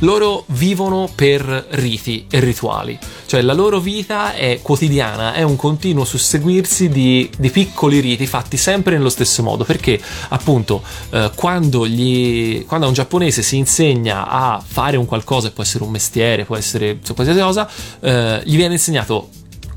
[0.00, 6.04] loro vivono per riti e rituali, cioè la loro vita è quotidiana, è un continuo
[6.04, 12.64] susseguirsi di, di piccoli riti fatti sempre nello stesso modo, perché appunto eh, quando, gli,
[12.66, 16.56] quando a un giapponese si insegna a fare un qualcosa, può essere un mestiere, può
[16.56, 17.68] essere qualsiasi cosa,
[18.00, 19.28] eh, gli viene insegnato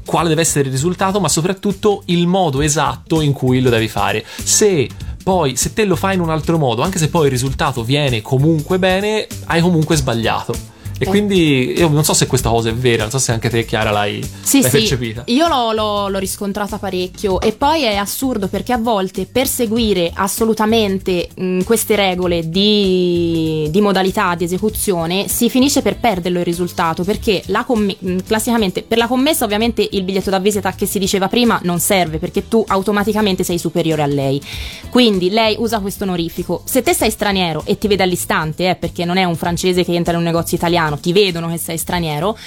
[0.05, 4.25] quale deve essere il risultato, ma soprattutto il modo esatto in cui lo devi fare.
[4.43, 4.87] Se
[5.23, 8.21] poi, se te lo fai in un altro modo, anche se poi il risultato viene
[8.21, 10.77] comunque bene, hai comunque sbagliato.
[10.99, 13.65] E quindi io non so se questa cosa è vera, non so se anche te,
[13.65, 15.23] Chiara, l'hai, Sì, l'hai sì, percepita.
[15.27, 17.39] io l'ho, l'ho- l'ho riscontrata parecchio.
[17.41, 23.81] E poi è assurdo perché a volte per seguire assolutamente mh, queste regole di, di
[23.81, 28.97] modalità di esecuzione si finisce per perderlo il risultato perché la comm- mh, classicamente per
[28.97, 32.63] la commessa ovviamente il biglietto da visita che si diceva prima non serve perché tu
[32.67, 34.41] automaticamente sei superiore a lei.
[34.89, 36.61] Quindi lei usa questo onorifico.
[36.65, 39.93] Se te sei straniero e ti vede all'istante eh, perché non è un francese che
[39.93, 42.37] entra in un negozio italiano ti vedono che sei straniero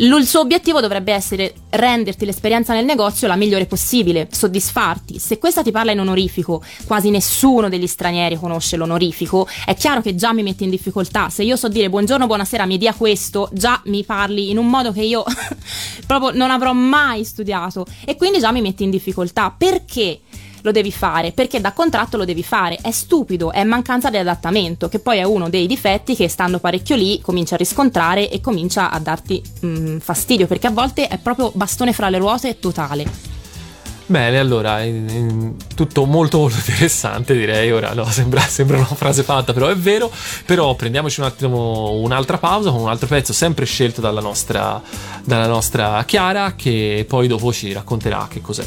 [0.00, 5.18] Il suo obiettivo dovrebbe essere renderti l'esperienza nel negozio la migliore possibile, soddisfarti.
[5.18, 10.14] Se questa ti parla in onorifico, quasi nessuno degli stranieri conosce l'onorifico, è chiaro che
[10.14, 11.30] già mi metti in difficoltà.
[11.30, 14.92] Se io so dire buongiorno, buonasera, mi dia questo, già mi parli in un modo
[14.92, 15.24] che io
[16.06, 19.50] proprio non avrò mai studiato e quindi già mi metti in difficoltà.
[19.50, 20.20] Perché?
[20.62, 22.78] Lo devi fare perché da contratto lo devi fare.
[22.80, 26.96] È stupido, è mancanza di adattamento, che poi è uno dei difetti che stando parecchio
[26.96, 31.50] lì comincia a riscontrare e comincia a darti mm, fastidio perché a volte è proprio
[31.54, 33.36] bastone fra le ruote totale.
[34.08, 39.22] Bene, allora, in- in- tutto molto molto interessante direi, ora no, sembra, sembra una frase
[39.22, 40.10] fatta, però è vero,
[40.46, 44.80] però prendiamoci un attimo un'altra pausa con un altro pezzo sempre scelto dalla nostra,
[45.22, 48.64] dalla nostra Chiara che poi dopo ci racconterà che cos'è.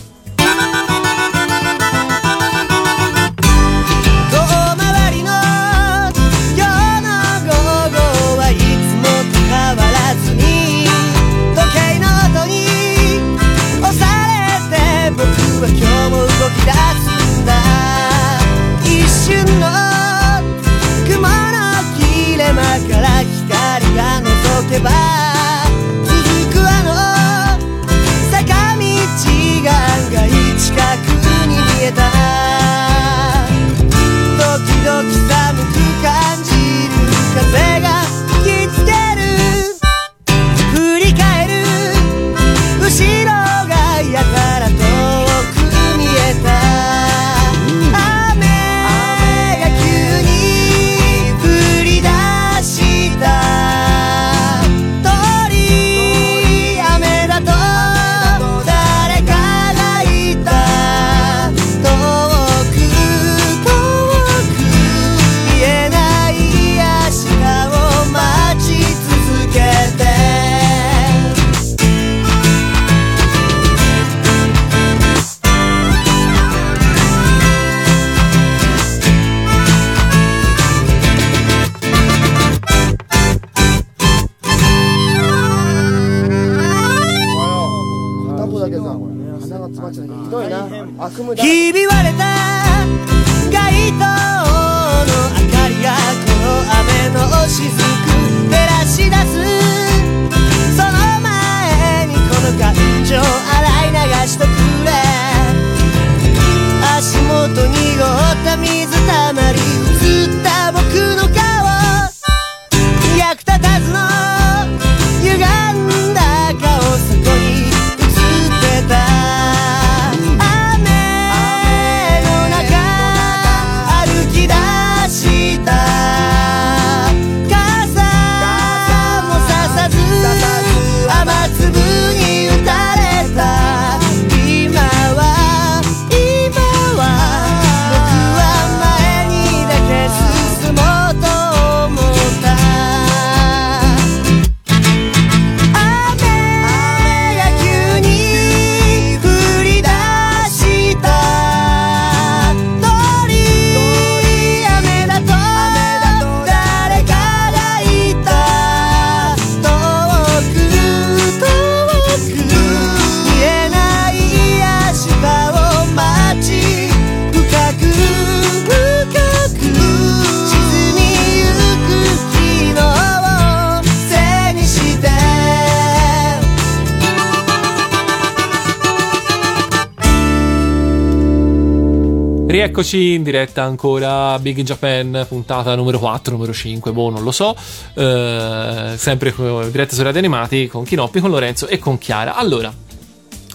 [182.63, 187.55] Rieccoci in diretta ancora Big Japan, puntata numero 4, numero 5, boh, non lo so.
[187.95, 189.33] Eh, sempre
[189.71, 192.35] diretta su Radio Animati con Chinoppi, con Lorenzo e con Chiara.
[192.35, 192.71] Allora,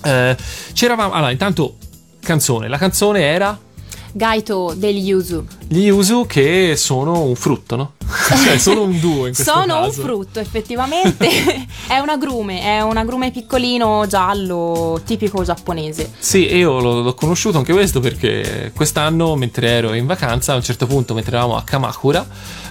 [0.03, 0.37] eh,
[0.73, 1.13] c'eravamo.
[1.13, 1.77] Allora, intanto,
[2.21, 2.67] canzone.
[2.67, 3.57] La canzone era
[4.17, 5.45] Gaito degli Yuzu.
[5.69, 7.93] gli Yuzu che sono un frutto, no?
[8.47, 10.01] cioè, sono un duo in questo Sono un caso.
[10.03, 11.29] frutto, effettivamente.
[11.87, 16.13] è un agrume, è un agrume piccolino giallo, tipico giapponese.
[16.19, 20.63] Sì, io l'ho, l'ho conosciuto anche questo perché quest'anno, mentre ero in vacanza, a un
[20.63, 22.27] certo punto, mentre eravamo a Kamakura,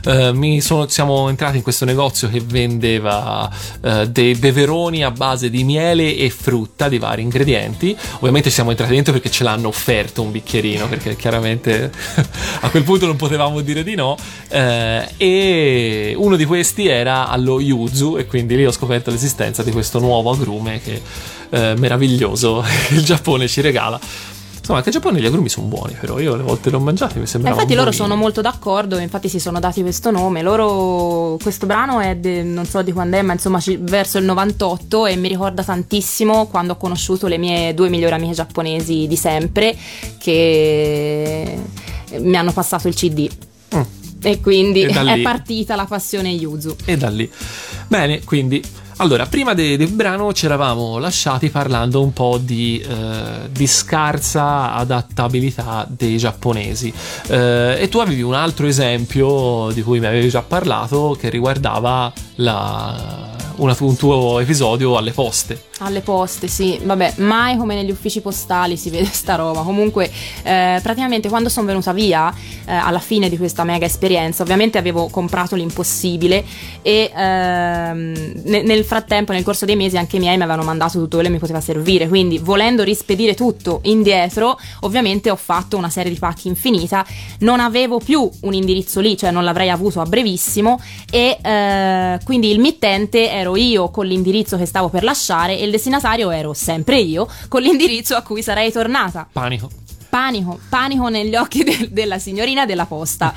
[0.05, 3.49] eh, sono- siamo entrati in questo negozio che vendeva
[3.81, 7.95] eh, dei beveroni a base di miele e frutta di vari ingredienti.
[8.15, 11.91] Ovviamente siamo entrati dentro perché ce l'hanno offerto un bicchierino, perché chiaramente
[12.61, 14.15] a quel punto non potevamo dire di no.
[14.49, 19.71] eh, e uno di questi era allo yuzu, e quindi lì ho scoperto l'esistenza di
[19.71, 21.01] questo nuovo agrume che
[21.49, 23.99] eh, meraviglioso il Giappone ci regala.
[24.65, 27.19] Insomma, anche in Giappone gli agrumi sono buoni, però io le volte li ho mangiati,
[27.19, 27.55] mi sembrava.
[27.55, 30.41] infatti loro sono molto d'accordo, infatti si sono dati questo nome.
[30.41, 34.25] Loro questo brano è de- non so di quando è, ma insomma ci- verso il
[34.25, 39.15] 98 e mi ricorda tantissimo quando ho conosciuto le mie due migliori amiche giapponesi di
[39.15, 39.75] sempre
[40.17, 41.57] che
[42.19, 43.29] mi hanno passato il CD.
[43.75, 43.81] Mm.
[44.23, 46.75] E quindi E è partita la passione Yuzu.
[46.85, 47.29] E da lì.
[47.87, 48.63] Bene, quindi.
[48.97, 54.73] Allora, prima de- del brano ci eravamo lasciati parlando un po' di, eh, di scarsa
[54.73, 56.93] adattabilità dei giapponesi.
[57.27, 62.11] Eh, e tu avevi un altro esempio di cui mi avevi già parlato che riguardava
[62.35, 65.63] la- un tuo episodio alle poste.
[65.79, 69.61] Alle poste, sì, vabbè, mai come negli uffici postali si vede sta roba.
[69.61, 70.09] Comunque,
[70.43, 75.09] eh, praticamente quando sono venuta via, eh, alla fine di questa mega esperienza, ovviamente avevo
[75.09, 76.45] comprato l'impossibile
[76.81, 78.13] e ehm,
[78.45, 81.27] ne- nel frattempo, nel corso dei mesi, anche i miei mi avevano mandato tutto quello
[81.27, 82.07] che mi poteva servire.
[82.07, 87.05] Quindi, volendo rispedire tutto indietro, ovviamente ho fatto una serie di pacchi infinita.
[87.39, 90.79] Non avevo più un indirizzo lì, cioè non l'avrei avuto a brevissimo.
[91.11, 96.31] E eh, quindi il mittente ero io con l'indirizzo che stavo per lasciare il destinatario
[96.31, 99.27] ero sempre io con l'indirizzo a cui sarei tornata.
[99.31, 99.69] Panico.
[100.15, 103.33] Panico, panico negli occhi del- della signorina della posta.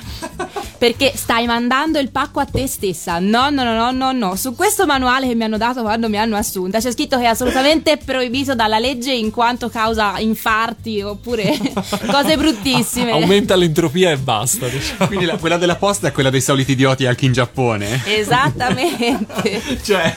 [0.78, 3.18] Perché stai mandando il pacco a te stessa.
[3.18, 4.36] No, no, no, no, no, no.
[4.36, 7.26] Su questo manuale che mi hanno dato quando mi hanno assunta c'è scritto che è
[7.26, 11.58] assolutamente proibito dalla legge in quanto causa infarti oppure
[12.08, 13.10] cose bruttissime.
[13.10, 15.08] Aumenta l'entropia e basta, diciamo.
[15.08, 18.02] Quindi la- quella della posta è quella dei soliti idioti anche in Giappone.
[18.06, 19.60] Esattamente.
[19.82, 20.16] Cioè,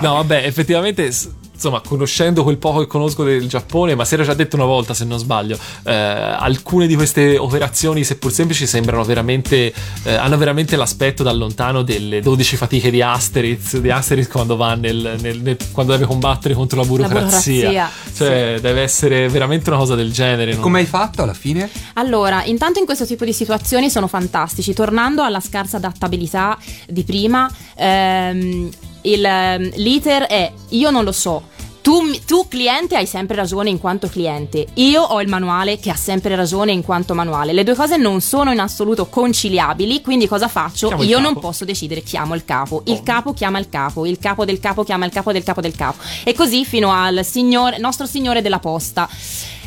[0.00, 1.12] No, vabbè, effettivamente.
[1.56, 4.92] Insomma, conoscendo quel poco che conosco del Giappone, ma si era già detto una volta,
[4.92, 9.72] se non sbaglio, eh, alcune di queste operazioni, seppur semplici, sembrano veramente.
[10.04, 14.74] eh, hanno veramente l'aspetto da lontano delle 12 fatiche di Asterix, di Asterix quando va
[14.74, 17.68] nel, nel- nel- quando deve combattere contro la burocrazia.
[17.70, 20.52] burocrazia, Cioè, deve essere veramente una cosa del genere.
[20.52, 21.68] non- come hai fatto alla fine?
[21.94, 24.74] Allora, intanto in questo tipo di situazioni sono fantastici.
[24.74, 28.68] Tornando alla scarsa adattabilità di prima, ehm,
[29.06, 31.54] il, ehm, l'iter è io non lo so.
[31.86, 35.94] Tu, tu, cliente hai sempre ragione in quanto cliente, io ho il manuale che ha
[35.94, 37.52] sempre ragione in quanto manuale.
[37.52, 40.88] Le due cose non sono in assoluto conciliabili, quindi cosa faccio?
[40.88, 43.04] Chiamo io non posso decidere, chiamo il capo, il Ovvio.
[43.04, 46.02] capo chiama il capo, il capo del capo chiama il capo del capo del capo
[46.24, 49.08] e così fino al signore, nostro signore della posta.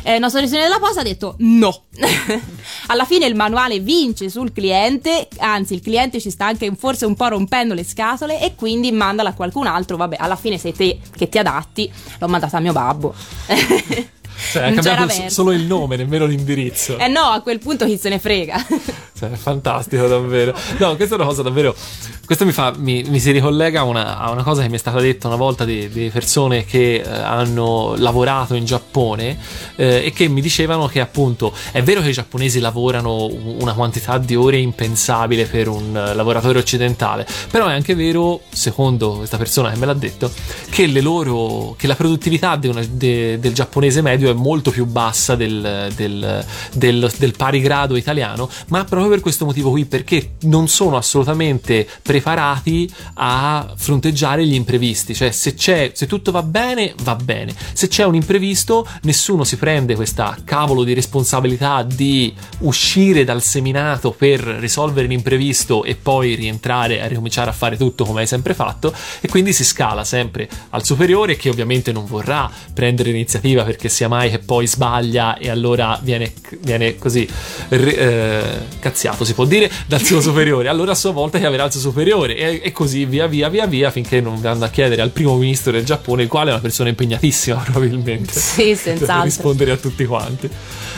[0.02, 1.82] Eh, il nostro gestionale della posta ha detto no.
[2.88, 7.14] Alla fine il manuale vince sul cliente, anzi il cliente ci sta anche forse un
[7.14, 9.96] po' rompendo le scatole e quindi mandala a qualcun altro.
[9.96, 11.90] Vabbè, alla fine sei te che ti adatti.
[12.18, 13.14] L'ho mandata a mio babbo.
[14.52, 15.28] Cioè, ha cambiato verso.
[15.28, 16.98] solo il nome, nemmeno l'indirizzo.
[16.98, 18.66] Eh no, a quel punto chi se ne frega.
[19.20, 20.54] Cioè, è fantastico davvero.
[20.78, 21.76] No, questa è una cosa davvero.
[22.24, 24.78] Questo mi, fa, mi, mi si ricollega a una, a una cosa che mi è
[24.78, 29.36] stata detta una volta di, di persone che eh, hanno lavorato in Giappone
[29.76, 34.16] eh, e che mi dicevano che appunto è vero che i giapponesi lavorano una quantità
[34.16, 39.70] di ore impensabile per un eh, lavoratore occidentale, però è anche vero, secondo questa persona
[39.70, 40.32] che me l'ha detto,
[40.70, 44.86] che, le loro, che la produttività di una- de- del giapponese medio è molto più
[44.86, 50.32] bassa del, del- del- del pari grado italiano, ma proprio per questo motivo qui, perché
[50.42, 55.14] non sono assolutamente preparati a fronteggiare gli imprevisti.
[55.14, 57.54] Cioè, se c'è, se tutto va bene, va bene.
[57.72, 64.10] Se c'è un imprevisto, nessuno si prende questa cavolo di responsabilità di uscire dal seminato
[64.10, 68.92] per risolvere l'imprevisto e poi rientrare a ricominciare a fare tutto come hai sempre fatto.
[69.20, 74.08] E quindi si scala sempre al superiore, che ovviamente non vorrà prendere l'iniziativa perché sia
[74.08, 77.26] mai che poi sbaglia e allora viene, viene così
[77.68, 78.42] ri- eh,
[78.78, 80.68] cazziato, si può dire, dal suo superiore.
[80.68, 83.90] Allora a sua volta chiamerà il suo superiore e, e così via via via via
[83.90, 86.88] finché non vanno a chiedere al primo ministro del Giappone, il quale è una persona
[86.90, 88.32] impegnatissima probabilmente.
[88.38, 89.24] sì, senz'altro.
[89.24, 90.50] rispondere a tutti quanti.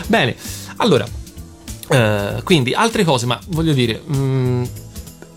[0.07, 0.35] Bene,
[0.79, 1.07] allora,
[1.89, 4.69] eh, quindi altre cose, ma voglio dire, mh,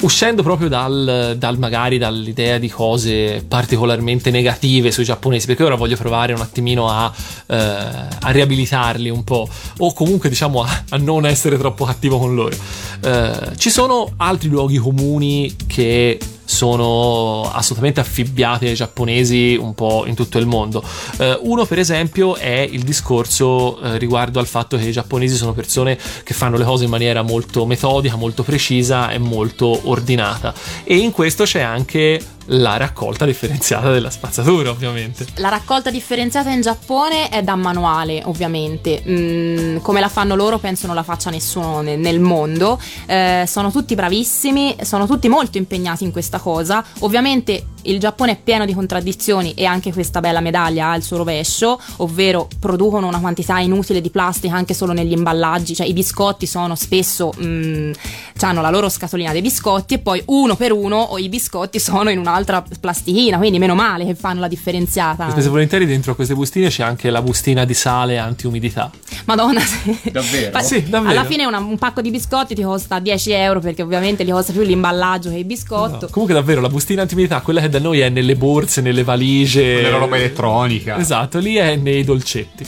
[0.06, 5.98] uscendo proprio dal, dal magari dall'idea di cose particolarmente negative sui giapponesi, perché ora voglio
[5.98, 7.12] provare un attimino a,
[7.48, 9.50] eh, a riabilitarli un po',
[9.80, 12.56] o comunque diciamo a, a non essere troppo cattivo con loro.
[13.02, 20.16] Eh, ci sono altri luoghi comuni che sono assolutamente affibbiati ai giapponesi un po' in
[20.16, 20.84] tutto il mondo.
[21.18, 25.54] Eh, uno, per esempio, è il discorso eh, riguardo al fatto che i giapponesi sono
[25.54, 30.54] persone che fanno le cose in maniera molto metodica, molto precisa e molto ordinata.
[30.84, 35.26] E in questo c'è anche la raccolta differenziata della spazzatura, ovviamente.
[35.36, 39.04] La raccolta differenziata in Giappone è da manuale, ovviamente.
[39.08, 42.80] Mm, come la fanno loro, penso non la faccia nessuno nel, nel mondo.
[43.06, 46.84] Eh, sono tutti bravissimi, sono tutti molto impegnati in questa cosa.
[47.00, 51.18] Ovviamente il Giappone è pieno di contraddizioni e anche questa bella medaglia ha il suo
[51.18, 55.76] rovescio, ovvero producono una quantità inutile di plastica anche solo negli imballaggi.
[55.76, 57.34] Cioè, i biscotti sono spesso.
[57.42, 57.92] Mm,
[58.42, 62.12] hanno la loro scatolina dei biscotti e poi uno per uno o i biscotti sono
[62.12, 65.32] in un'altra plastichina, quindi meno male che fanno la differenziata.
[65.32, 68.92] Spesso e volentieri dentro a queste bustine c'è anche la bustina di sale anti-umidità.
[69.26, 69.98] Madonna, sì.
[70.12, 70.52] Davvero?
[70.54, 71.12] Ma- Sì, davvero.
[71.20, 74.52] Alla fine una- un pacco di biscotti ti costa 10 euro perché ovviamente gli costa
[74.52, 76.06] più l'imballaggio che il biscotto.
[76.06, 79.82] No, Comunque davvero la bustina anti-umidità, quella che da noi è nelle borse, nelle valigie.
[79.82, 80.98] Nella roba elettronica.
[80.98, 82.66] Esatto, lì è nei dolcetti.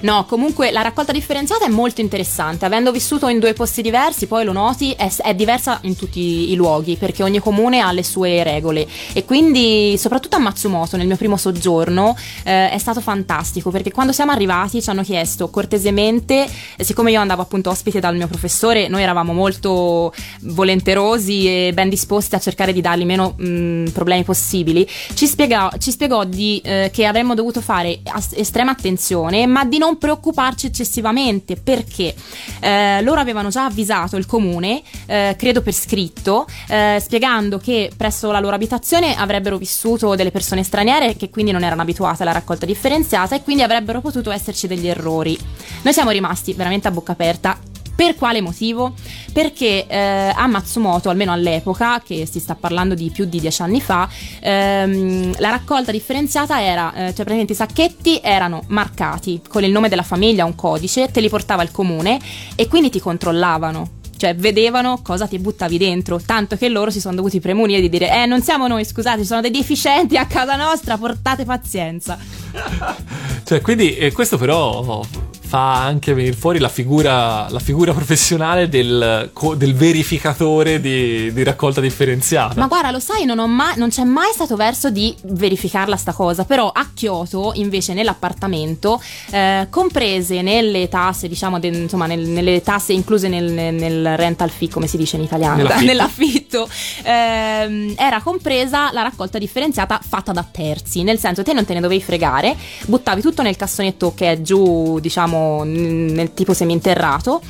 [0.00, 2.64] No, comunque la raccolta differenziata è molto interessante.
[2.64, 6.54] Avendo vissuto in due posti diversi, poi lo noti, è, è diversa in tutti i
[6.54, 8.86] luoghi perché ogni comune ha le sue regole.
[9.12, 14.12] E quindi, soprattutto a Matsumoto, nel mio primo soggiorno, eh, è stato fantastico perché quando
[14.12, 18.88] siamo arrivati ci hanno chiesto cortesemente, eh, siccome io andavo appunto ospite dal mio professore,
[18.88, 24.88] noi eravamo molto volenterosi e ben disposti a cercare di dargli meno mh, problemi possibili.
[25.14, 29.78] Ci spiegò, ci spiegò di, eh, che avremmo dovuto fare as- estrema attenzione, ma di
[29.78, 32.14] non preoccuparci eccessivamente perché
[32.60, 38.30] eh, loro avevano già avvisato il comune, eh, credo per scritto, eh, spiegando che presso
[38.30, 42.66] la loro abitazione avrebbero vissuto delle persone straniere che quindi non erano abituate alla raccolta
[42.66, 45.38] differenziata e quindi avrebbero potuto esserci degli errori.
[45.82, 47.75] Noi siamo rimasti veramente a bocca aperta.
[47.96, 48.92] Per quale motivo?
[49.32, 53.80] Perché eh, a Matsumoto, almeno all'epoca, che si sta parlando di più di dieci anni
[53.80, 54.06] fa,
[54.40, 59.88] ehm, la raccolta differenziata era, eh, cioè praticamente i sacchetti erano marcati con il nome
[59.88, 62.20] della famiglia, un codice, te li portava il comune
[62.54, 63.94] e quindi ti controllavano.
[64.16, 66.20] Cioè, vedevano cosa ti buttavi dentro.
[66.24, 69.42] Tanto che loro si sono dovuti premunire di dire: Eh, non siamo noi, scusate, sono
[69.42, 72.18] dei deficienti a casa nostra, portate pazienza.
[73.46, 75.04] Cioè, quindi eh, questo però
[75.46, 81.80] fa anche venire fuori la figura, la figura professionale del, del verificatore di, di raccolta
[81.80, 82.58] differenziata.
[82.58, 86.12] Ma guarda, lo sai, non, ho mai- non c'è mai stato verso di verificarla sta
[86.12, 86.44] cosa.
[86.44, 92.92] Però a Kyoto, invece, nell'appartamento, eh, comprese nelle tasse, diciamo, de- insomma, nel- nelle tasse
[92.92, 93.44] incluse nel,
[93.74, 95.84] nel rental fee, come si dice in italiano, Nell'affitto.
[95.86, 96.68] nell'affitto,
[97.04, 101.02] ehm, era compresa la raccolta differenziata fatta da terzi.
[101.04, 104.98] Nel senso, te non te ne dovevi fregare, buttavi tutto nel cassonetto che è giù,
[105.00, 107.40] diciamo, n- nel tipo seminterrato.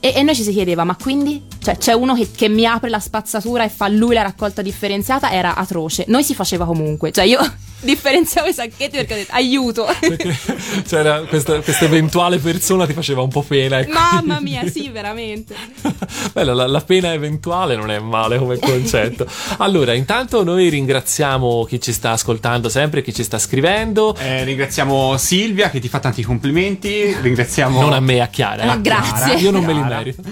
[0.00, 1.42] E, e noi ci si chiedeva, ma quindi?
[1.70, 5.30] Cioè, c'è uno che, che mi apre la spazzatura e fa lui la raccolta differenziata?
[5.30, 6.04] Era atroce.
[6.08, 7.12] Noi si faceva comunque.
[7.12, 7.38] Cioè, io
[7.80, 9.86] differenziavo i sacchetti perché ho detto aiuto.
[10.00, 10.36] Perché
[10.86, 13.78] c'era questa, questa eventuale persona ti faceva un po' pena.
[13.78, 15.54] e Mamma mia, sì, veramente.
[16.32, 19.26] Bella, la, la pena eventuale non è male come concetto.
[19.58, 24.16] Allora, intanto noi ringraziamo chi ci sta ascoltando sempre, chi ci sta scrivendo.
[24.16, 27.14] Eh, ringraziamo Silvia che ti fa tanti complimenti.
[27.20, 27.80] Ringraziamo.
[27.80, 28.62] Non a me, a Chiara.
[28.62, 28.68] eh.
[28.68, 29.34] Ah, grazie.
[29.34, 29.96] Io non me li Chiara.
[29.96, 30.22] merito.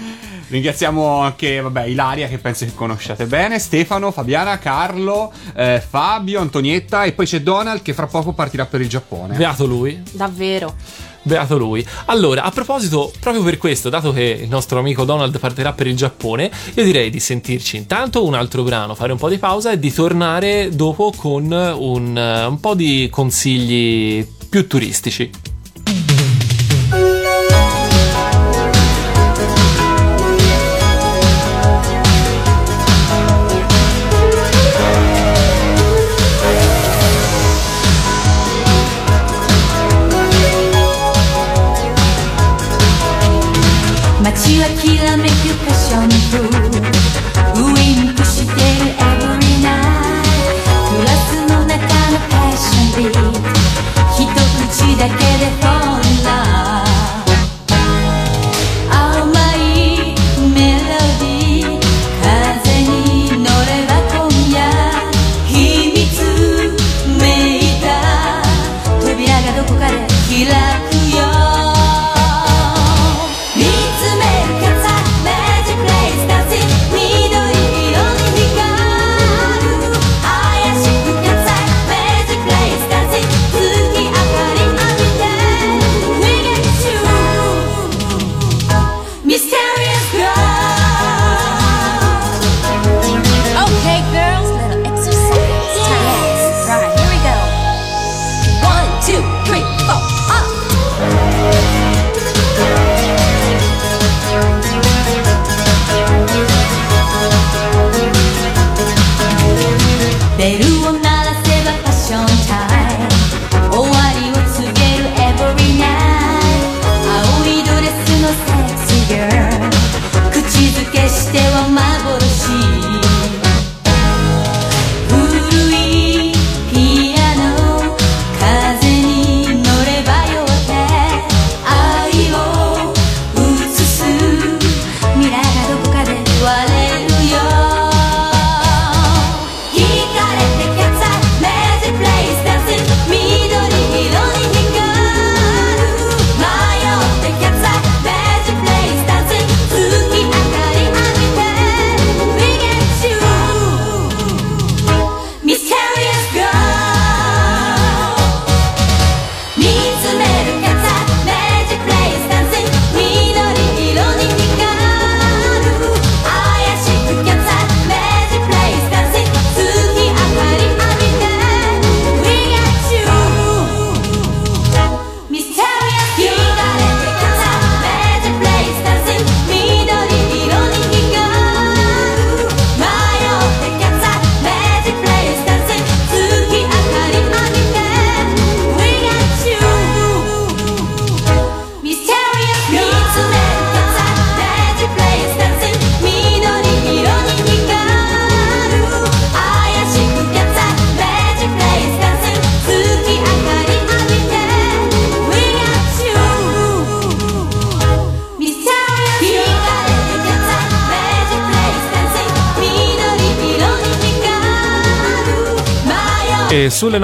[0.49, 7.03] Ringraziamo anche vabbè, Ilaria che penso che conosciate bene, Stefano, Fabiana, Carlo, eh, Fabio, Antonietta
[7.03, 9.35] e poi c'è Donald che fra poco partirà per il Giappone.
[9.35, 10.01] Beato lui.
[10.11, 10.75] Davvero.
[11.21, 11.85] Beato lui.
[12.05, 15.95] Allora, a proposito, proprio per questo, dato che il nostro amico Donald partirà per il
[15.95, 19.77] Giappone, io direi di sentirci intanto un altro brano, fare un po' di pausa e
[19.77, 25.29] di tornare dopo con un, eh, un po' di consigli più turistici.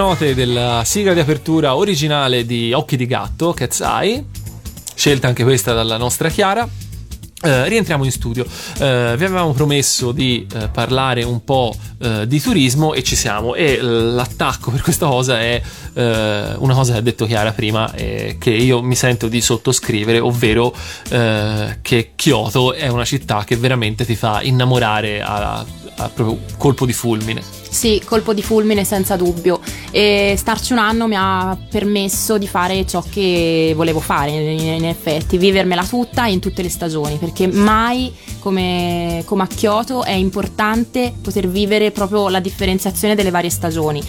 [0.06, 4.24] Note della sigla di apertura originale di Occhi di Gatto, Cat's Eye,
[4.94, 6.70] scelta anche questa dalla nostra Chiara.
[7.42, 8.44] eh, rientriamo in studio.
[8.44, 13.56] Eh, vi avevamo promesso di eh, parlare un po' eh, di turismo e ci siamo.
[13.56, 15.62] E l'attacco per questa cosa è
[15.94, 20.74] eh, una cosa che ha detto Chiara prima che io mi sento di sottoscrivere, ovvero
[21.10, 25.66] eh, che Kyoto è una città che veramente ti fa innamorare a,
[25.98, 27.42] a proprio colpo di fulmine.
[27.70, 29.55] Sì, colpo di fulmine senza dubbio.
[29.98, 34.84] E starci un anno mi ha permesso di fare ciò che volevo fare, in, in
[34.84, 38.14] effetti, vivermela tutta in tutte le stagioni, perché mai
[38.46, 44.04] come, come a Kyoto è importante poter vivere proprio la differenziazione delle varie stagioni.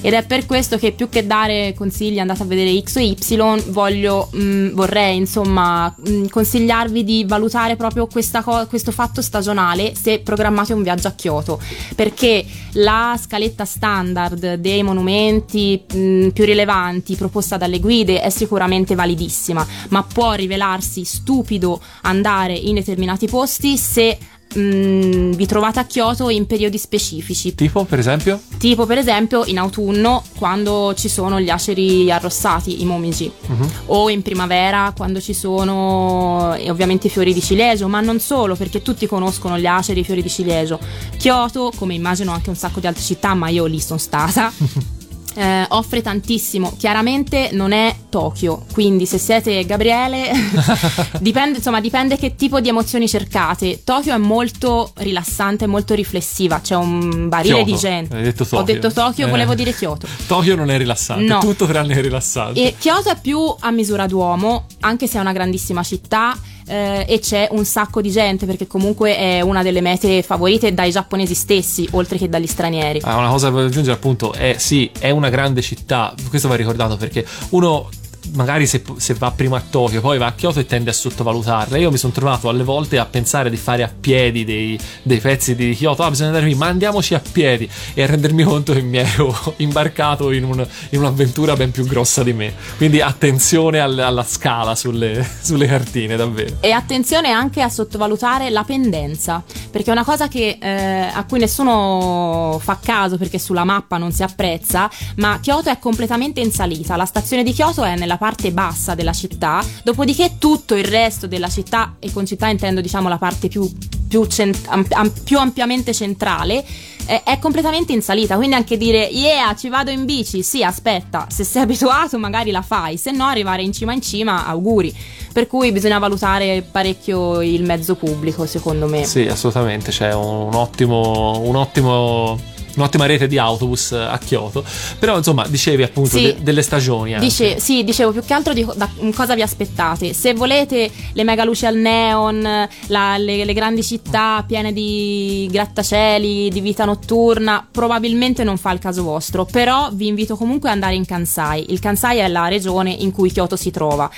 [0.00, 3.62] Ed è per questo che più che dare consigli andate a vedere X o Y
[3.68, 10.72] voglio, mh, vorrei insomma mh, consigliarvi di valutare proprio co- questo fatto stagionale se programmate
[10.72, 11.60] un viaggio a Kyoto.
[11.94, 12.44] Perché
[12.76, 20.02] la scaletta standard dei monumenti mh, più rilevanti proposta dalle guide è sicuramente validissima ma
[20.02, 24.16] può rivelarsi stupido andare in determinati posti se
[24.54, 28.38] mh, vi trovate a Kyoto in periodi specifici Tipo, per esempio?
[28.58, 33.70] Tipo per esempio in autunno quando ci sono gli aceri arrossati, i momiji, Mhm.
[33.86, 38.54] o in primavera quando ci sono eh, ovviamente i fiori di ciliegio, ma non solo
[38.54, 40.78] perché tutti conoscono gli aceri e i fiori di ciliegio.
[41.18, 44.52] Kyoto, come immagino anche un sacco di altre città, ma io lì sono stata.
[45.34, 50.30] eh, offre tantissimo, chiaramente non è Tokyo, quindi se siete Gabriele
[51.20, 53.82] dipende, insomma, dipende che tipo di emozioni cercate.
[53.84, 57.70] Tokyo è molto rilassante, molto riflessiva, c'è un barile Kyoto.
[57.70, 58.20] di gente.
[58.22, 59.30] Detto Ho detto Tokyo, Eh.
[59.30, 60.06] volevo dire Kyoto.
[60.26, 61.38] Tokyo non è rilassante, No.
[61.40, 62.60] tutto tranne rilassante.
[62.66, 66.36] E Kyoto è più a misura d'uomo, anche se è una grandissima città.
[66.66, 70.90] Eh, e c'è un sacco di gente perché comunque è una delle mete favorite dai
[70.90, 73.00] giapponesi stessi oltre che dagli stranieri.
[73.02, 76.96] Ah, una cosa voglio aggiungere appunto è sì, è una grande città, questo va ricordato
[76.96, 77.88] perché uno
[78.34, 81.76] magari se, se va prima a Tokyo poi va a Kyoto e tende a sottovalutarla.
[81.76, 85.54] Io mi sono trovato alle volte a pensare di fare a piedi dei, dei pezzi
[85.54, 88.82] di Kyoto, ah bisogna andare qui, ma andiamoci a piedi e a rendermi conto che
[88.82, 92.54] mi ero imbarcato in, un- in un'avventura ben più grossa di me.
[92.76, 96.56] Quindi attenzione al- alla scala sulle, sulle cartine, davvero.
[96.60, 101.38] E attenzione anche a sottovalutare la pendenza, perché è una cosa che, eh, a cui
[101.38, 106.96] nessuno fa caso perché sulla mappa non si apprezza, ma Kyoto è completamente in salita.
[106.96, 111.48] La stazione di Kyoto è nella parte bassa della città, dopodiché tutto il resto della
[111.48, 113.70] città, e con città intendo diciamo la parte più,
[114.08, 116.64] più, cent- am- am- più ampiamente centrale,
[117.06, 118.36] eh, è completamente in salita.
[118.36, 122.62] Quindi anche dire yeah, ci vado in bici, sì, aspetta, se sei abituato magari la
[122.62, 124.94] fai, se no arrivare in cima in cima, auguri.
[125.32, 129.04] Per cui bisogna valutare parecchio il mezzo pubblico, secondo me.
[129.04, 132.38] Sì, assolutamente, c'è un ottimo, un ottimo
[132.76, 134.64] un'ottima rete di autobus a Kyoto.
[134.98, 136.22] Però, insomma, dicevi appunto Sì.
[136.22, 137.18] de- delle stagioni.
[137.18, 140.12] Dice, sì, dicevo più che altro di da cosa vi aspettate.
[140.14, 146.48] Se volete le mega luci al neon, la- le, le grandi città piene di grattacieli,
[146.50, 149.44] di vita notturna, probabilmente non fa il caso vostro.
[149.44, 151.66] Però vi invito comunque ad andare in Kansai.
[151.72, 154.10] Il Kansai è la regione in cui Kyoto si trova.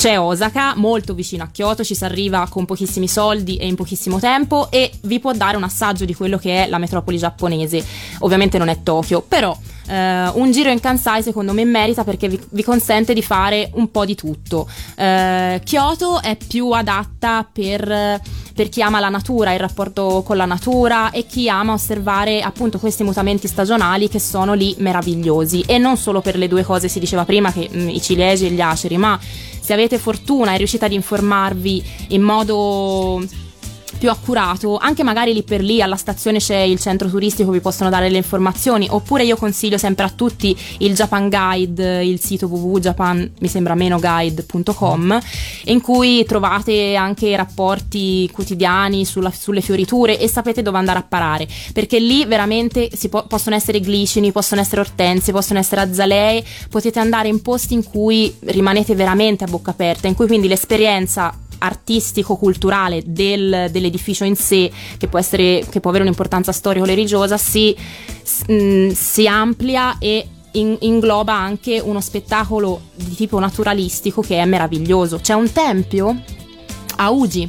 [0.00, 4.18] C'è Osaka, molto vicino a Kyoto, ci si arriva con pochissimi soldi e in pochissimo
[4.18, 7.84] tempo e vi può dare un assaggio di quello che è la metropoli giapponese.
[8.20, 9.54] Ovviamente non è Tokyo, però
[9.88, 13.90] eh, un giro in Kansai secondo me merita perché vi, vi consente di fare un
[13.90, 14.66] po' di tutto.
[14.94, 18.22] Eh, Kyoto è più adatta per,
[18.54, 22.78] per chi ama la natura, il rapporto con la natura e chi ama osservare appunto
[22.78, 26.98] questi mutamenti stagionali che sono lì meravigliosi e non solo per le due cose si
[27.00, 29.20] diceva prima che mm, i cilegi e gli aceri, ma
[29.60, 33.22] se avete fortuna e riuscite ad informarvi in modo
[34.00, 37.90] più accurato, anche magari lì per lì alla stazione c'è il centro turistico, vi possono
[37.90, 43.32] dare le informazioni, oppure io consiglio sempre a tutti il Japan Guide, il sito www.japan
[43.40, 45.20] mi sembra meno guide.com,
[45.64, 51.46] in cui trovate anche rapporti quotidiani sulla- sulle fioriture e sapete dove andare a parare,
[51.74, 56.98] perché lì veramente si po- possono essere glicini, possono essere ortensie, possono essere azalee, potete
[57.00, 63.02] andare in posti in cui rimanete veramente a bocca aperta, in cui quindi l'esperienza artistico-culturale
[63.06, 67.76] del- dell'edificio in sé, che può, essere, che può avere un'importanza storico-religiosa, si,
[68.48, 75.18] mh, si amplia e in- ingloba anche uno spettacolo di tipo naturalistico che è meraviglioso.
[75.18, 76.22] C'è un tempio
[76.96, 77.48] a Uji.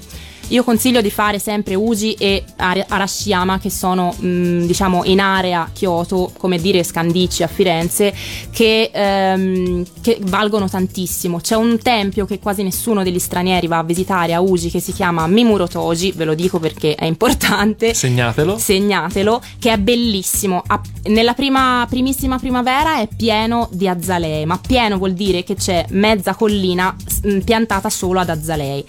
[0.51, 5.69] Io consiglio di fare sempre Uji e Ar- Arashiyama che sono mh, diciamo in area
[5.73, 8.13] Kyoto, come dire Scandicci a Firenze,
[8.51, 11.39] che, ehm, che valgono tantissimo.
[11.39, 14.91] C'è un tempio che quasi nessuno degli stranieri va a visitare a Uji che si
[14.91, 18.57] chiama Mimurotoji, ve lo dico perché è importante Segnatelo.
[18.57, 20.61] segnatelo, che è bellissimo.
[20.67, 25.85] A- nella prima, primissima primavera è pieno di azalee, ma pieno vuol dire che c'è
[25.91, 26.93] mezza collina
[27.23, 28.85] mh, piantata solo ad azalei.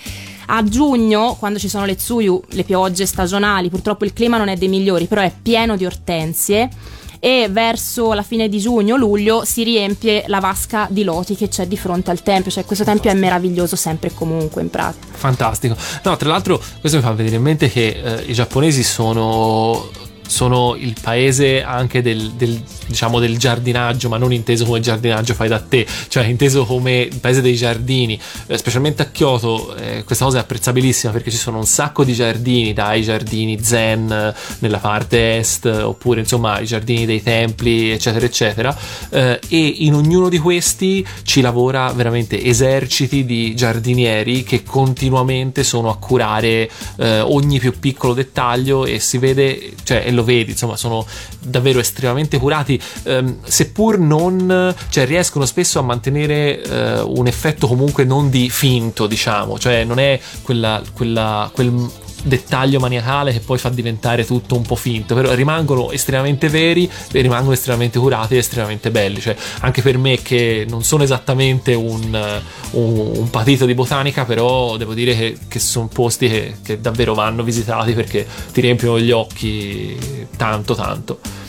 [0.54, 4.56] A giugno, quando ci sono le tsuyu, le piogge stagionali, purtroppo il clima non è
[4.56, 6.68] dei migliori, però è pieno di ortensie.
[7.18, 11.78] E verso la fine di giugno-luglio si riempie la vasca di loti che c'è di
[11.78, 12.50] fronte al tempio.
[12.50, 15.06] Cioè, questo tempio è meraviglioso sempre e comunque in pratica.
[15.10, 15.74] Fantastico.
[16.02, 19.88] No, tra l'altro, questo mi fa venire in mente che eh, i giapponesi sono
[20.32, 25.48] sono il paese anche del, del, diciamo del giardinaggio, ma non inteso come giardinaggio fai
[25.48, 29.76] da te, cioè inteso come il paese dei giardini, eh, specialmente a Kyoto.
[29.76, 34.10] eh, questa cosa è apprezzabilissima perché ci sono un sacco di giardini, dai giardini zen
[34.10, 38.76] eh, nella parte est, oppure insomma i giardini dei templi, eccetera, eccetera.
[39.10, 45.90] eh, e in ognuno di questi ci lavora veramente eserciti di giardinieri che continuamente sono
[45.90, 50.76] a curare eh, ogni più piccolo dettaglio e si vede, cioè, e lo vedi, insomma,
[50.76, 51.06] sono
[51.40, 58.04] davvero estremamente curati, ehm, seppur non, cioè, riescono spesso a mantenere eh, un effetto comunque
[58.04, 61.90] non di finto, diciamo, cioè non è quella, quella, quel
[62.22, 67.52] dettaglio maniacale che poi fa diventare tutto un po' finto, però rimangono estremamente veri rimangono
[67.52, 72.40] estremamente curati e estremamente belli, cioè anche per me che non sono esattamente un,
[72.72, 77.14] un, un patito di botanica, però devo dire che, che sono posti che, che davvero
[77.14, 79.96] vanno visitati perché ti riempiono gli occhi
[80.36, 81.41] tanto tanto.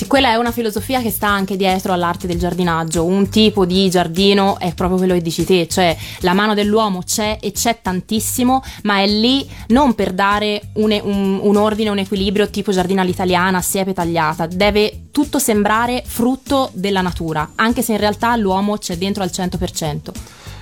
[0.00, 3.04] Sì, quella è una filosofia che sta anche dietro all'arte del giardinaggio.
[3.04, 7.36] Un tipo di giardino è proprio quello che dici te, cioè la mano dell'uomo c'è
[7.38, 12.48] e c'è tantissimo, ma è lì non per dare un, un- un ordine, un equilibrio
[12.48, 14.46] tipo giardino all'italiana, siepe tagliata.
[14.46, 19.98] Deve tutto sembrare frutto della natura, anche se in realtà l'uomo c'è dentro al 100%.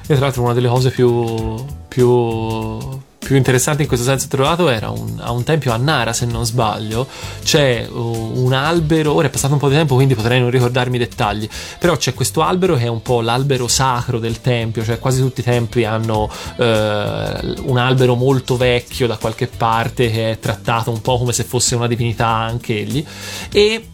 [0.09, 1.55] E tra l'altro una delle cose più,
[1.87, 2.77] più,
[3.19, 6.47] più interessanti in questo senso trovato era un, a un tempio a Nara, se non
[6.47, 7.07] sbaglio,
[7.43, 10.97] c'è uh, un albero, ora è passato un po' di tempo quindi potrei non ricordarmi
[10.97, 11.49] i dettagli,
[11.79, 15.41] però c'è questo albero che è un po' l'albero sacro del tempio, cioè quasi tutti
[15.41, 21.01] i templi hanno eh, un albero molto vecchio da qualche parte che è trattato un
[21.01, 23.05] po' come se fosse una divinità anche egli.
[23.53, 23.89] E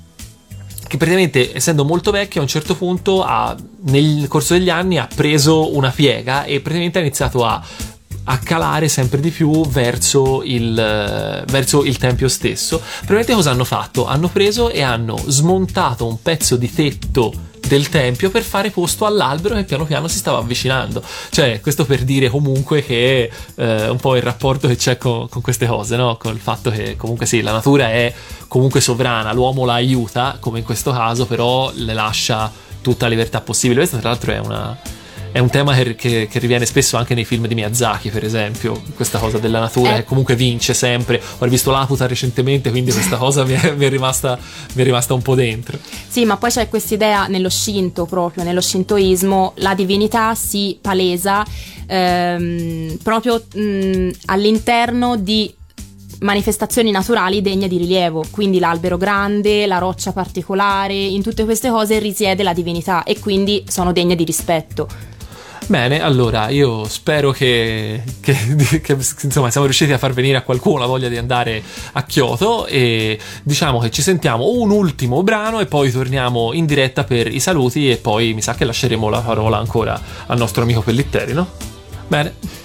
[0.86, 5.08] che praticamente essendo molto vecchio a un certo punto ha, nel corso degli anni ha
[5.12, 7.60] preso una piega e praticamente ha iniziato a,
[8.24, 12.78] a calare sempre di più verso il, eh, verso il tempio stesso.
[12.78, 14.06] Praticamente cosa hanno fatto?
[14.06, 19.54] Hanno preso e hanno smontato un pezzo di tetto del tempio per fare posto all'albero
[19.54, 21.02] che piano piano si stava avvicinando.
[21.30, 25.42] Cioè, questo per dire comunque che eh, un po' il rapporto che c'è con, con
[25.42, 26.16] queste cose, no?
[26.16, 28.12] Con il fatto che comunque sì, la natura è
[28.48, 32.50] comunque sovrana, l'uomo la aiuta, come in questo caso, però le lascia
[32.80, 33.80] tutta libertà possibile.
[33.80, 34.78] Questo, tra l'altro, è una.
[35.34, 38.80] È un tema che, che- che riviene spesso anche nei film di Miyazaki, per esempio,
[38.94, 39.96] questa cosa della natura Eh.
[39.96, 41.20] che comunque vince sempre.
[41.38, 44.38] Ho rivisto Laputa recentemente, quindi questa cosa mi è, mi è rimasta,
[44.74, 45.76] mi è rimasta un po' dentro.
[46.08, 51.44] Sì, ma poi c'è questa idea nello Shinto proprio, nello Shintoismo, la divinità si palesa
[51.84, 55.52] ehm, proprio mh, all'interno di
[56.20, 61.98] manifestazioni naturali degne di rilievo, quindi l'albero grande, la roccia particolare, in tutte queste cose
[61.98, 64.86] risiede la divinità e quindi sono degne di rispetto.
[65.66, 68.92] Bene, allora io spero che, che- che,
[69.22, 71.62] insomma siamo riusciti a far venire a qualcuno la voglia di andare
[71.92, 77.04] a Kyoto e diciamo che ci sentiamo un ultimo brano e poi torniamo in diretta
[77.04, 80.82] per i saluti e poi mi sa che lasceremo la parola ancora al nostro amico
[80.82, 81.48] Pellitteri, no?
[82.06, 82.63] Bene.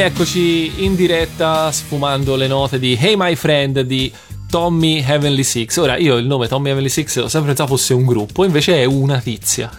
[0.00, 4.10] Rieccoci in diretta sfumando le note di Hey My Friend di
[4.48, 5.76] Tommy Heavenly Six.
[5.76, 8.86] Ora, io il nome Tommy Heavenly Six ho sempre pensato fosse un gruppo, invece è
[8.86, 9.70] una tizia.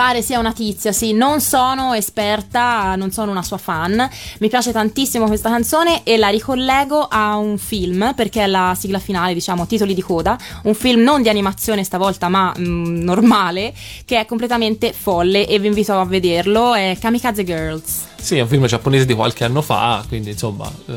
[0.00, 4.08] Pare sia una tizia, sì, non sono esperta, non sono una sua fan.
[4.38, 8.98] Mi piace tantissimo questa canzone e la ricollego a un film perché è la sigla
[8.98, 13.74] finale, diciamo, titoli di coda, un film non di animazione stavolta, ma mm, normale,
[14.06, 18.08] che è completamente folle e vi invito a vederlo, è Kamikaze Girls.
[18.20, 20.94] Sì, è un film giapponese di qualche anno fa, quindi insomma eh,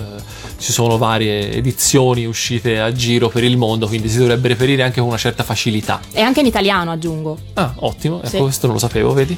[0.57, 4.99] ci sono varie edizioni uscite a giro per il mondo, quindi si dovrebbe reperire anche
[4.99, 6.01] con una certa facilità.
[6.11, 7.37] E anche in italiano aggiungo.
[7.53, 8.35] Ah, ottimo, Sì.
[8.35, 9.37] ecco questo non lo sapevo, vedi?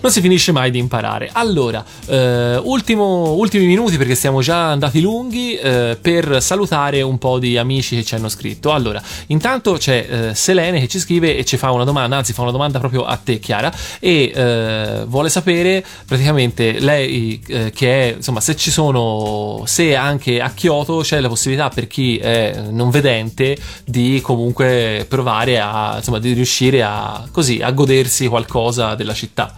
[0.00, 1.28] Non si finisce mai di imparare.
[1.32, 7.40] Allora, eh, ultimo- ultimi minuti perché siamo già andati lunghi eh, per salutare un po'
[7.40, 8.72] di amici che ci hanno scritto.
[8.72, 12.42] Allora, intanto c'è eh, Selene che ci scrive e ci fa una domanda, anzi fa
[12.42, 18.14] una domanda proprio a te Chiara e eh, vuole sapere praticamente lei eh, che è,
[18.14, 22.90] insomma, se ci sono, se anche a Kyoto c'è la possibilità per chi è non
[22.90, 29.52] vedente di comunque provare a, insomma, di riuscire a così, a godersi qualcosa della città.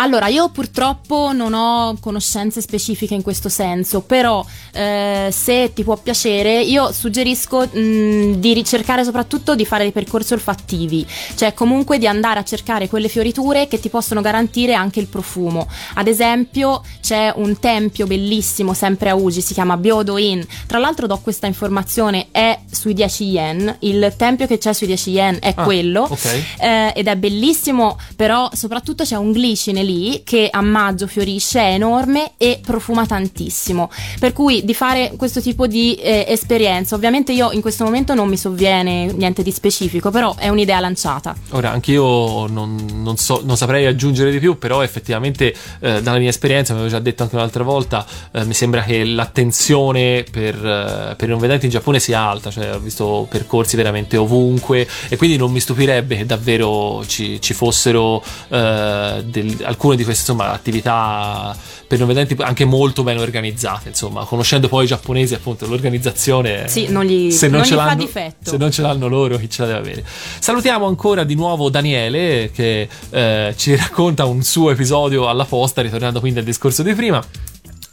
[0.00, 5.96] Allora, io purtroppo non ho conoscenze specifiche in questo senso, però eh, se ti può
[5.96, 12.06] piacere, io suggerisco mh, di ricercare soprattutto di fare dei percorsi olfattivi, cioè comunque di
[12.06, 15.66] andare a cercare quelle fioriture che ti possono garantire anche il profumo.
[15.94, 20.46] Ad esempio, c'è un tempio bellissimo sempre a Uji, si chiama Byodo-in.
[20.68, 25.10] Tra l'altro do questa informazione, è sui 10 yen, il tempio che c'è sui 10
[25.10, 26.44] yen è Ah, quello ok.
[26.60, 31.72] eh, ed è bellissimo, però soprattutto c'è un glicine lì che a maggio fiorisce, è
[31.72, 33.90] enorme e profuma tantissimo.
[34.20, 38.28] Per cui di fare questo tipo di eh, esperienza, ovviamente io in questo momento non
[38.28, 41.34] mi sovviene niente di specifico, però è un'idea lanciata.
[41.50, 46.28] Ora, anch'io non, non so, non saprei aggiungere di più, però effettivamente eh, dalla mia
[46.28, 51.14] esperienza, come avevo già detto anche un'altra volta, eh, mi sembra che l'attenzione per, eh,
[51.16, 55.16] per i non vedenti in Giappone sia alta, cioè ho visto percorsi veramente ovunque e
[55.16, 60.50] quindi non mi stupirebbe che davvero ci, ci fossero eh, del- alcune di queste insomma,
[60.52, 61.56] attività
[61.86, 66.88] per non vedenti anche molto ben organizzate, insomma, conoscendo poi i giapponesi appunto l'organizzazione Sì,
[66.88, 68.50] non gli- se non non ce gli fa l'hanno- difetto.
[68.50, 70.04] se non ce l'hanno loro, chi ce la deve avere.
[70.40, 76.18] Salutiamo ancora di nuovo Daniele che eh, ci racconta un suo episodio alla posta, ritornando
[76.20, 77.22] quindi al discorso di prima.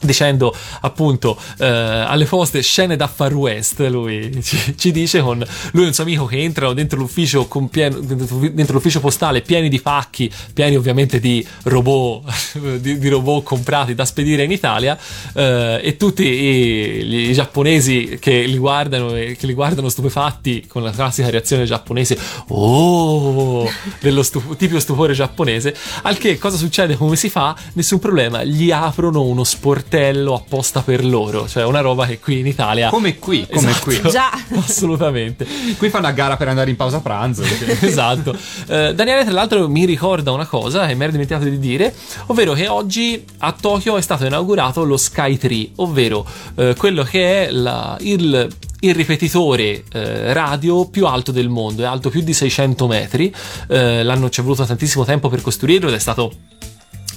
[0.06, 5.84] Dicendo appunto eh, alle poste scene da Far West, lui ci, ci dice con lui
[5.84, 10.32] e un suo amico che entrano dentro l'ufficio, pieno- dentro l'ufficio postale pieni di pacchi,
[10.54, 14.98] pieni ovviamente di robot, di, di robot comprati da spedire in Italia,
[15.34, 20.84] eh, e tutti i, i giapponesi che li guardano e che li guardano stupefatti con
[20.84, 22.18] la classica reazione giapponese,
[22.50, 25.76] oh, dello stu- tipico stupore giapponese.
[26.04, 26.96] Al che cosa succede?
[26.96, 27.56] Come si fa?
[27.74, 32.48] Nessun problema, gli aprono uno sportello apposta per loro, cioè una roba che qui in
[32.48, 32.90] Italia.
[32.90, 34.02] Come qui, come Esatto, qui.
[34.10, 34.30] Già.
[34.60, 35.46] Assolutamente.
[35.78, 37.44] Qui fa una gara per andare in pausa pranzo.
[37.82, 38.36] esatto.
[38.68, 41.94] Eh, Daniele, tra l'altro, mi ricorda una cosa che mi ero dimenticato di dire,
[42.28, 46.26] ovvero che oggi a Tokyo è stato inaugurato lo Sky Tree, ovvero
[46.56, 48.48] eh, quello che è la- il,
[48.82, 53.34] il ripetitore eh, radio più alto del mondo, è alto più di 600 metri.
[53.68, 56.32] Eh, l'hanno ci è voluto tantissimo tempo per costruirlo ed è stato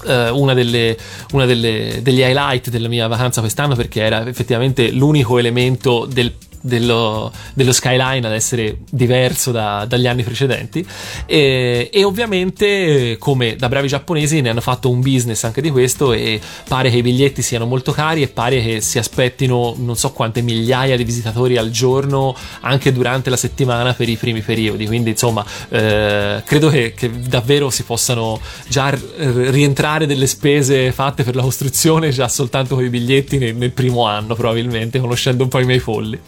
[0.06, 0.96] eh, una, delle,
[1.32, 7.32] una delle- degli highlight della mia vacanza quest'anno perché era effettivamente l'unico elemento del dello,
[7.54, 10.86] dello skyline ad essere diverso da- dagli anni precedenti.
[11.26, 16.12] E, e ovviamente come da bravi giapponesi ne hanno fatto un business anche di questo
[16.12, 20.12] e pare che i biglietti siano molto cari e pare che si aspettino non so
[20.12, 24.86] quante migliaia di visitatori al giorno anche durante la settimana per i primi periodi.
[24.86, 31.34] Quindi insomma eh, credo che, che davvero si possano già rientrare delle spese fatte per
[31.34, 35.60] la costruzione già soltanto con i biglietti nel, nel primo anno probabilmente conoscendo un po'
[35.60, 36.18] i miei polli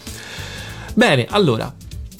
[0.94, 1.72] Bene, allora,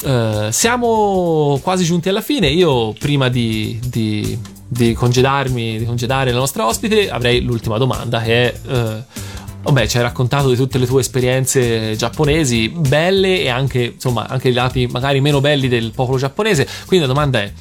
[0.05, 2.49] eh, siamo quasi giunti alla fine.
[2.49, 8.53] Io prima di, di- di congedarmi, di congedare la nostra ospite, avrei l'ultima domanda che
[8.53, 8.61] è...
[8.68, 9.29] eh,
[9.62, 14.49] Vabbè, ci hai raccontato di tutte le tue esperienze giapponesi, belle e anche, insomma, anche
[14.49, 16.66] i lati magari meno belli del popolo giapponese.
[16.87, 17.53] Quindi la domanda è: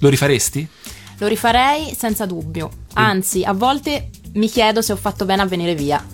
[0.00, 0.68] lo rifaresti?
[1.18, 2.68] Lo rifarei senza dubbio.
[2.94, 6.04] Anzi, a volte mi chiedo se ho fatto bene a venire via.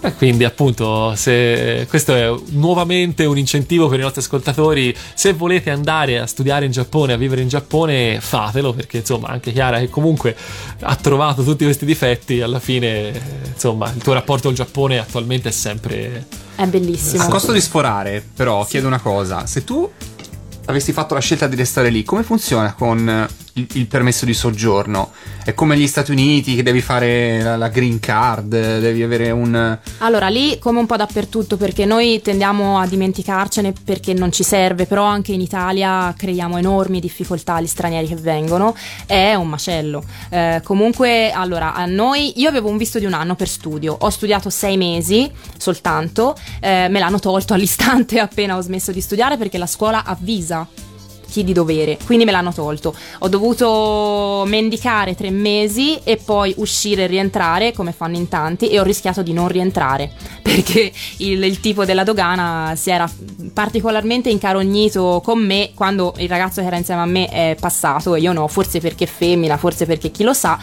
[0.00, 5.70] E quindi, appunto, se questo è nuovamente un incentivo per i nostri ascoltatori, se volete
[5.70, 9.88] andare a studiare in Giappone, a vivere in Giappone, fatelo, perché insomma, anche Chiara che
[9.88, 10.36] comunque
[10.82, 13.12] ha trovato tutti questi difetti, alla fine,
[13.52, 17.24] insomma, il tuo rapporto al Giappone attualmente è sempre È bellissimo.
[17.24, 19.90] A costo di sforare, però, chiedo una cosa: se tu
[20.66, 23.28] avessi fatto la scelta di restare lì, come funziona con
[23.72, 25.10] il, permesso di soggiorno?
[25.44, 29.78] È come gli Stati Uniti che devi fare la, la green card, devi avere un...
[29.98, 34.86] Allora, lì come un po' dappertutto, perché noi tendiamo a dimenticarcene perché non ci serve,
[34.86, 38.76] però anche in Italia creiamo enormi difficoltà agli stranieri che vengono,
[39.06, 40.04] è un macello.
[40.30, 44.10] Eh, comunque, allora, a noi, io avevo un visto di un anno per studio, ho
[44.10, 49.58] studiato sei mesi soltanto, eh, me l'hanno tolto all'istante appena ho smesso di studiare perché
[49.58, 50.66] la scuola avvisa
[51.28, 52.94] chi di dovere, quindi me l'hanno tolto.
[53.20, 58.80] Ho dovuto mendicare tre mesi e poi uscire e rientrare, come fanno in tanti, e
[58.80, 60.10] ho rischiato di non rientrare
[60.42, 63.10] perché il, il tipo della dogana si era
[63.52, 68.20] particolarmente incarognito con me quando il ragazzo che era insieme a me è passato e
[68.20, 70.58] io no, forse perché femmina, forse perché chi lo sa,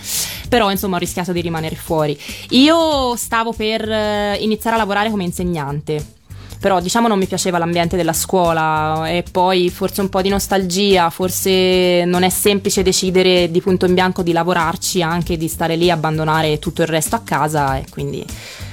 [0.49, 2.19] però insomma ho rischiato di rimanere fuori.
[2.49, 6.14] Io stavo per eh, iniziare a lavorare come insegnante
[6.65, 11.11] però diciamo non mi piaceva l'ambiente della scuola e poi forse un po' di nostalgia,
[11.11, 15.91] forse non è semplice decidere di punto in bianco di lavorarci, anche di stare lì,
[15.91, 18.25] abbandonare tutto il resto a casa e quindi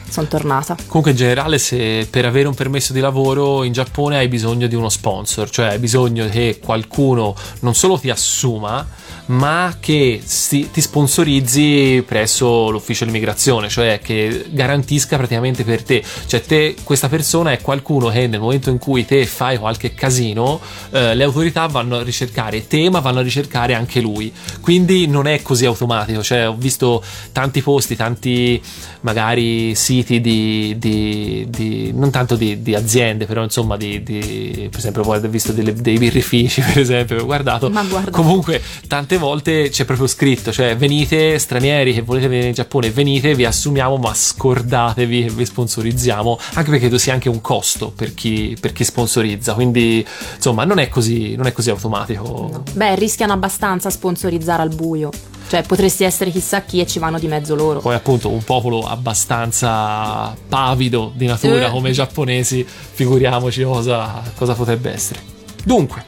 [0.09, 0.75] sono tornata.
[0.87, 4.75] Comunque in generale se per avere un permesso di lavoro in Giappone hai bisogno di
[4.75, 8.89] uno sponsor, cioè hai bisogno che qualcuno non solo ti assuma,
[9.27, 16.03] ma che si- ti sponsorizzi presso l'ufficio dell'immigrazione, cioè che garantisca praticamente per te.
[16.27, 20.61] Cioè te, questa persona è qualcuno che nel momento in cui te fai qualche casino,
[20.91, 24.33] eh, le autorità vanno a ricercare te, ma vanno a ricercare anche lui.
[24.61, 26.23] Quindi non è così automatico.
[26.23, 28.61] Cioè ho visto tanti posti, tanti
[29.03, 34.79] magari siti di, di- di- non tanto di, di aziende, però insomma di, di- per
[34.79, 37.71] esempio poi ho visto delle- dei birrifici, per esempio, ho guardato.
[37.71, 38.11] Ma guarda.
[38.11, 43.35] Comunque tante volte c'è proprio scritto, cioè venite stranieri che volete venire in Giappone, venite,
[43.35, 48.15] vi assumiamo, ma scordatevi che vi sponsorizziamo, anche perché tu sia anche un costo per
[48.15, 50.05] chi, per chi sponsorizza, quindi
[50.37, 52.63] insomma non è così, non è così automatico.
[52.73, 55.11] Beh, rischiano abbastanza a sponsorizzare al buio.
[55.49, 57.81] Cioè, potresti essere chissà chi e ci vanno di mezzo loro.
[57.81, 61.71] Poi appunto un popolo abbastanza pavido di natura Eh.
[61.71, 65.21] come i giapponesi, figuriamoci cosa, cosa potrebbe essere.
[65.65, 66.05] Dunque,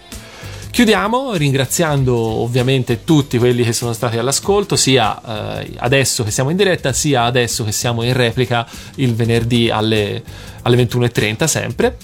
[0.74, 6.56] chiudiamo ringraziando ovviamente tutti quelli che sono stati all'ascolto, sia eh, adesso che siamo in
[6.56, 10.20] diretta, sia adesso che siamo in replica il venerdì alle,
[10.62, 11.96] alle 21.30 sempre.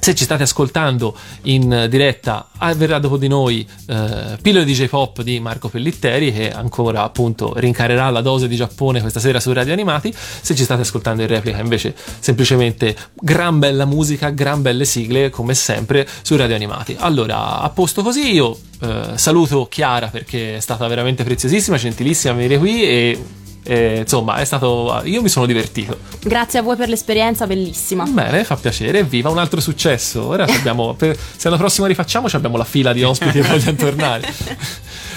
[0.00, 5.22] Se ci state ascoltando in diretta, ah, verrà dopo di noi eh, Pillole DJ Pop
[5.22, 9.72] di Marco Pellitteri, che ancora appunto rincarerà la dose di Giappone questa sera su Radio
[9.72, 10.14] Animati.
[10.14, 15.54] Se ci state ascoltando in replica, invece, semplicemente gran bella musica, gran belle sigle, come
[15.54, 16.96] sempre, su Radio Animati.
[16.98, 22.36] Allora, a posto così, io eh, saluto Chiara perché è stata veramente preziosissima, gentilissima a
[22.36, 23.24] venire qui e.
[23.68, 25.02] eh, insomma, è stato.
[25.04, 25.98] Io mi sono divertito.
[26.22, 28.04] Grazie a voi per l'esperienza, bellissima.
[28.04, 30.26] Bene, fa piacere, evviva un altro successo.
[30.26, 33.76] Ora abbiamo, per- se alla prossima rifacciamo, ci abbiamo la fila di ospiti che vogliono
[33.76, 34.32] tornare.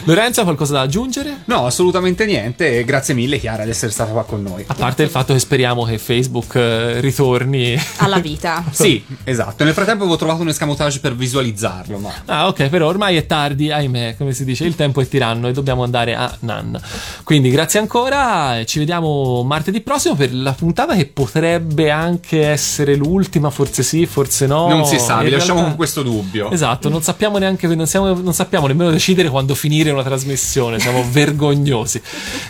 [0.06, 1.42] Lorenzo, ha qualcosa da aggiungere?
[1.46, 2.80] No, assolutamente niente.
[2.80, 4.64] e Grazie mille, Chiara, di essere stata qua con noi.
[4.68, 7.76] A parte il fatto che speriamo che Facebook eh, ritorni.
[7.98, 8.64] Alla vita.
[8.82, 9.64] Sì, esatto.
[9.64, 13.70] Nel frattempo avevo trovato un escamotage per visualizzarlo, ma Ah, ok, però ormai è tardi,
[13.72, 16.80] ahimè, come si dice, il tempo è tiranno e dobbiamo andare a Nan.
[17.24, 23.50] Quindi grazie ancora, ci vediamo martedì prossimo per la puntata che potrebbe anche essere l'ultima,
[23.52, 24.68] forse sì, forse no.
[24.68, 26.50] non si sa, vi lasciamo realtà- con questo dubbio.
[26.50, 31.05] Esatto, non sappiamo neanche, non, siamo- non sappiamo nemmeno decidere quando finire una trasmissione, siamo
[31.11, 32.01] vergognosi.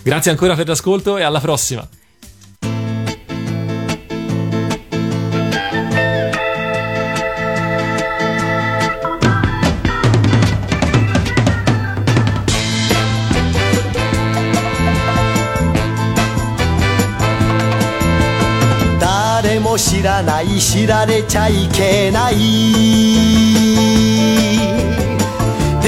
[0.03, 1.89] Grazie ancora per l'ascolto e alla prossima.
[19.47, 23.70] 誰も知らない知られちゃいけない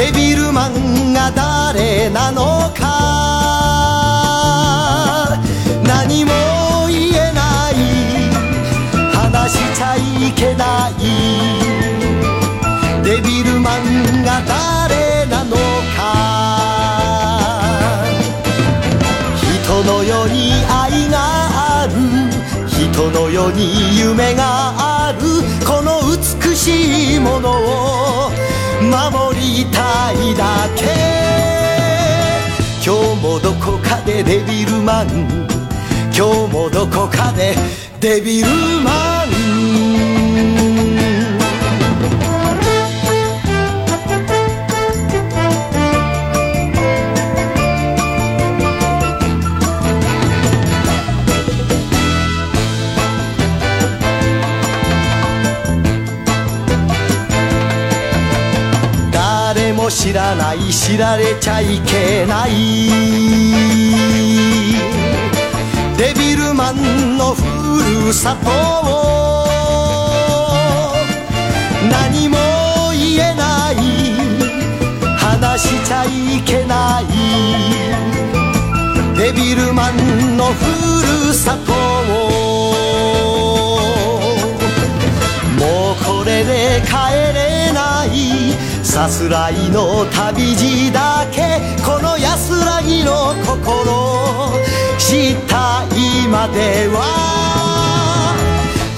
[0.04, 2.84] デビルマンが誰なのか？
[5.82, 6.32] 何も
[6.90, 7.76] 言えない。
[9.14, 10.00] 話しちゃい
[10.36, 10.94] けない。
[13.02, 15.56] デビルマンが誰なの
[15.96, 16.04] か？
[19.40, 21.16] 人の世に愛が
[21.86, 21.94] ある。
[22.68, 24.74] 人の世に夢が
[25.08, 25.22] ある。
[25.66, 28.34] この美しいものを
[28.90, 30.86] 守りたいだけ。
[32.86, 35.08] 今日もどこかでデビルマン。
[36.16, 37.56] 今日もどこかで
[38.00, 38.48] デビル
[38.84, 40.93] マン。
[60.04, 62.52] 知らない知られちゃいけない。
[65.98, 67.42] デビルマンのふ
[68.08, 68.52] るさとを。
[71.90, 72.38] 何も
[72.92, 73.78] 言えない
[75.18, 77.06] 話しちゃいけない
[79.16, 80.66] デビルマンのふ
[81.30, 81.76] るさとを
[85.58, 86.92] もうこれで帰
[87.34, 88.73] れない。
[88.94, 94.54] さすらいの旅路だけこの安らぎの心
[95.00, 97.02] 知った今では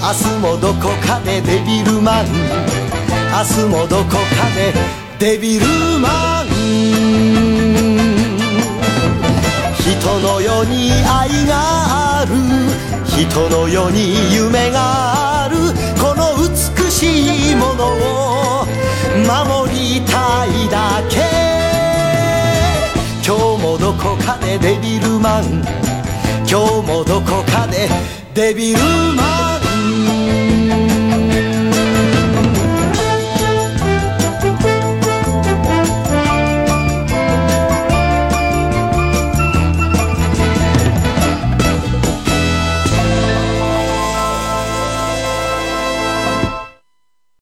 [0.02, 4.74] 明日もどこかでデビルマン明日もどこかで
[5.18, 5.66] デビル
[5.98, 6.46] マン。
[9.80, 12.34] 人の世に愛がある
[13.06, 15.56] 人の世に夢がある
[15.98, 18.26] この美しいものを
[19.24, 19.65] 守り
[20.06, 21.20] たいだけ。
[23.26, 25.62] 今日もどこかでデビルマン。
[26.48, 27.88] 今日もどこかで
[28.34, 29.45] デビルマン。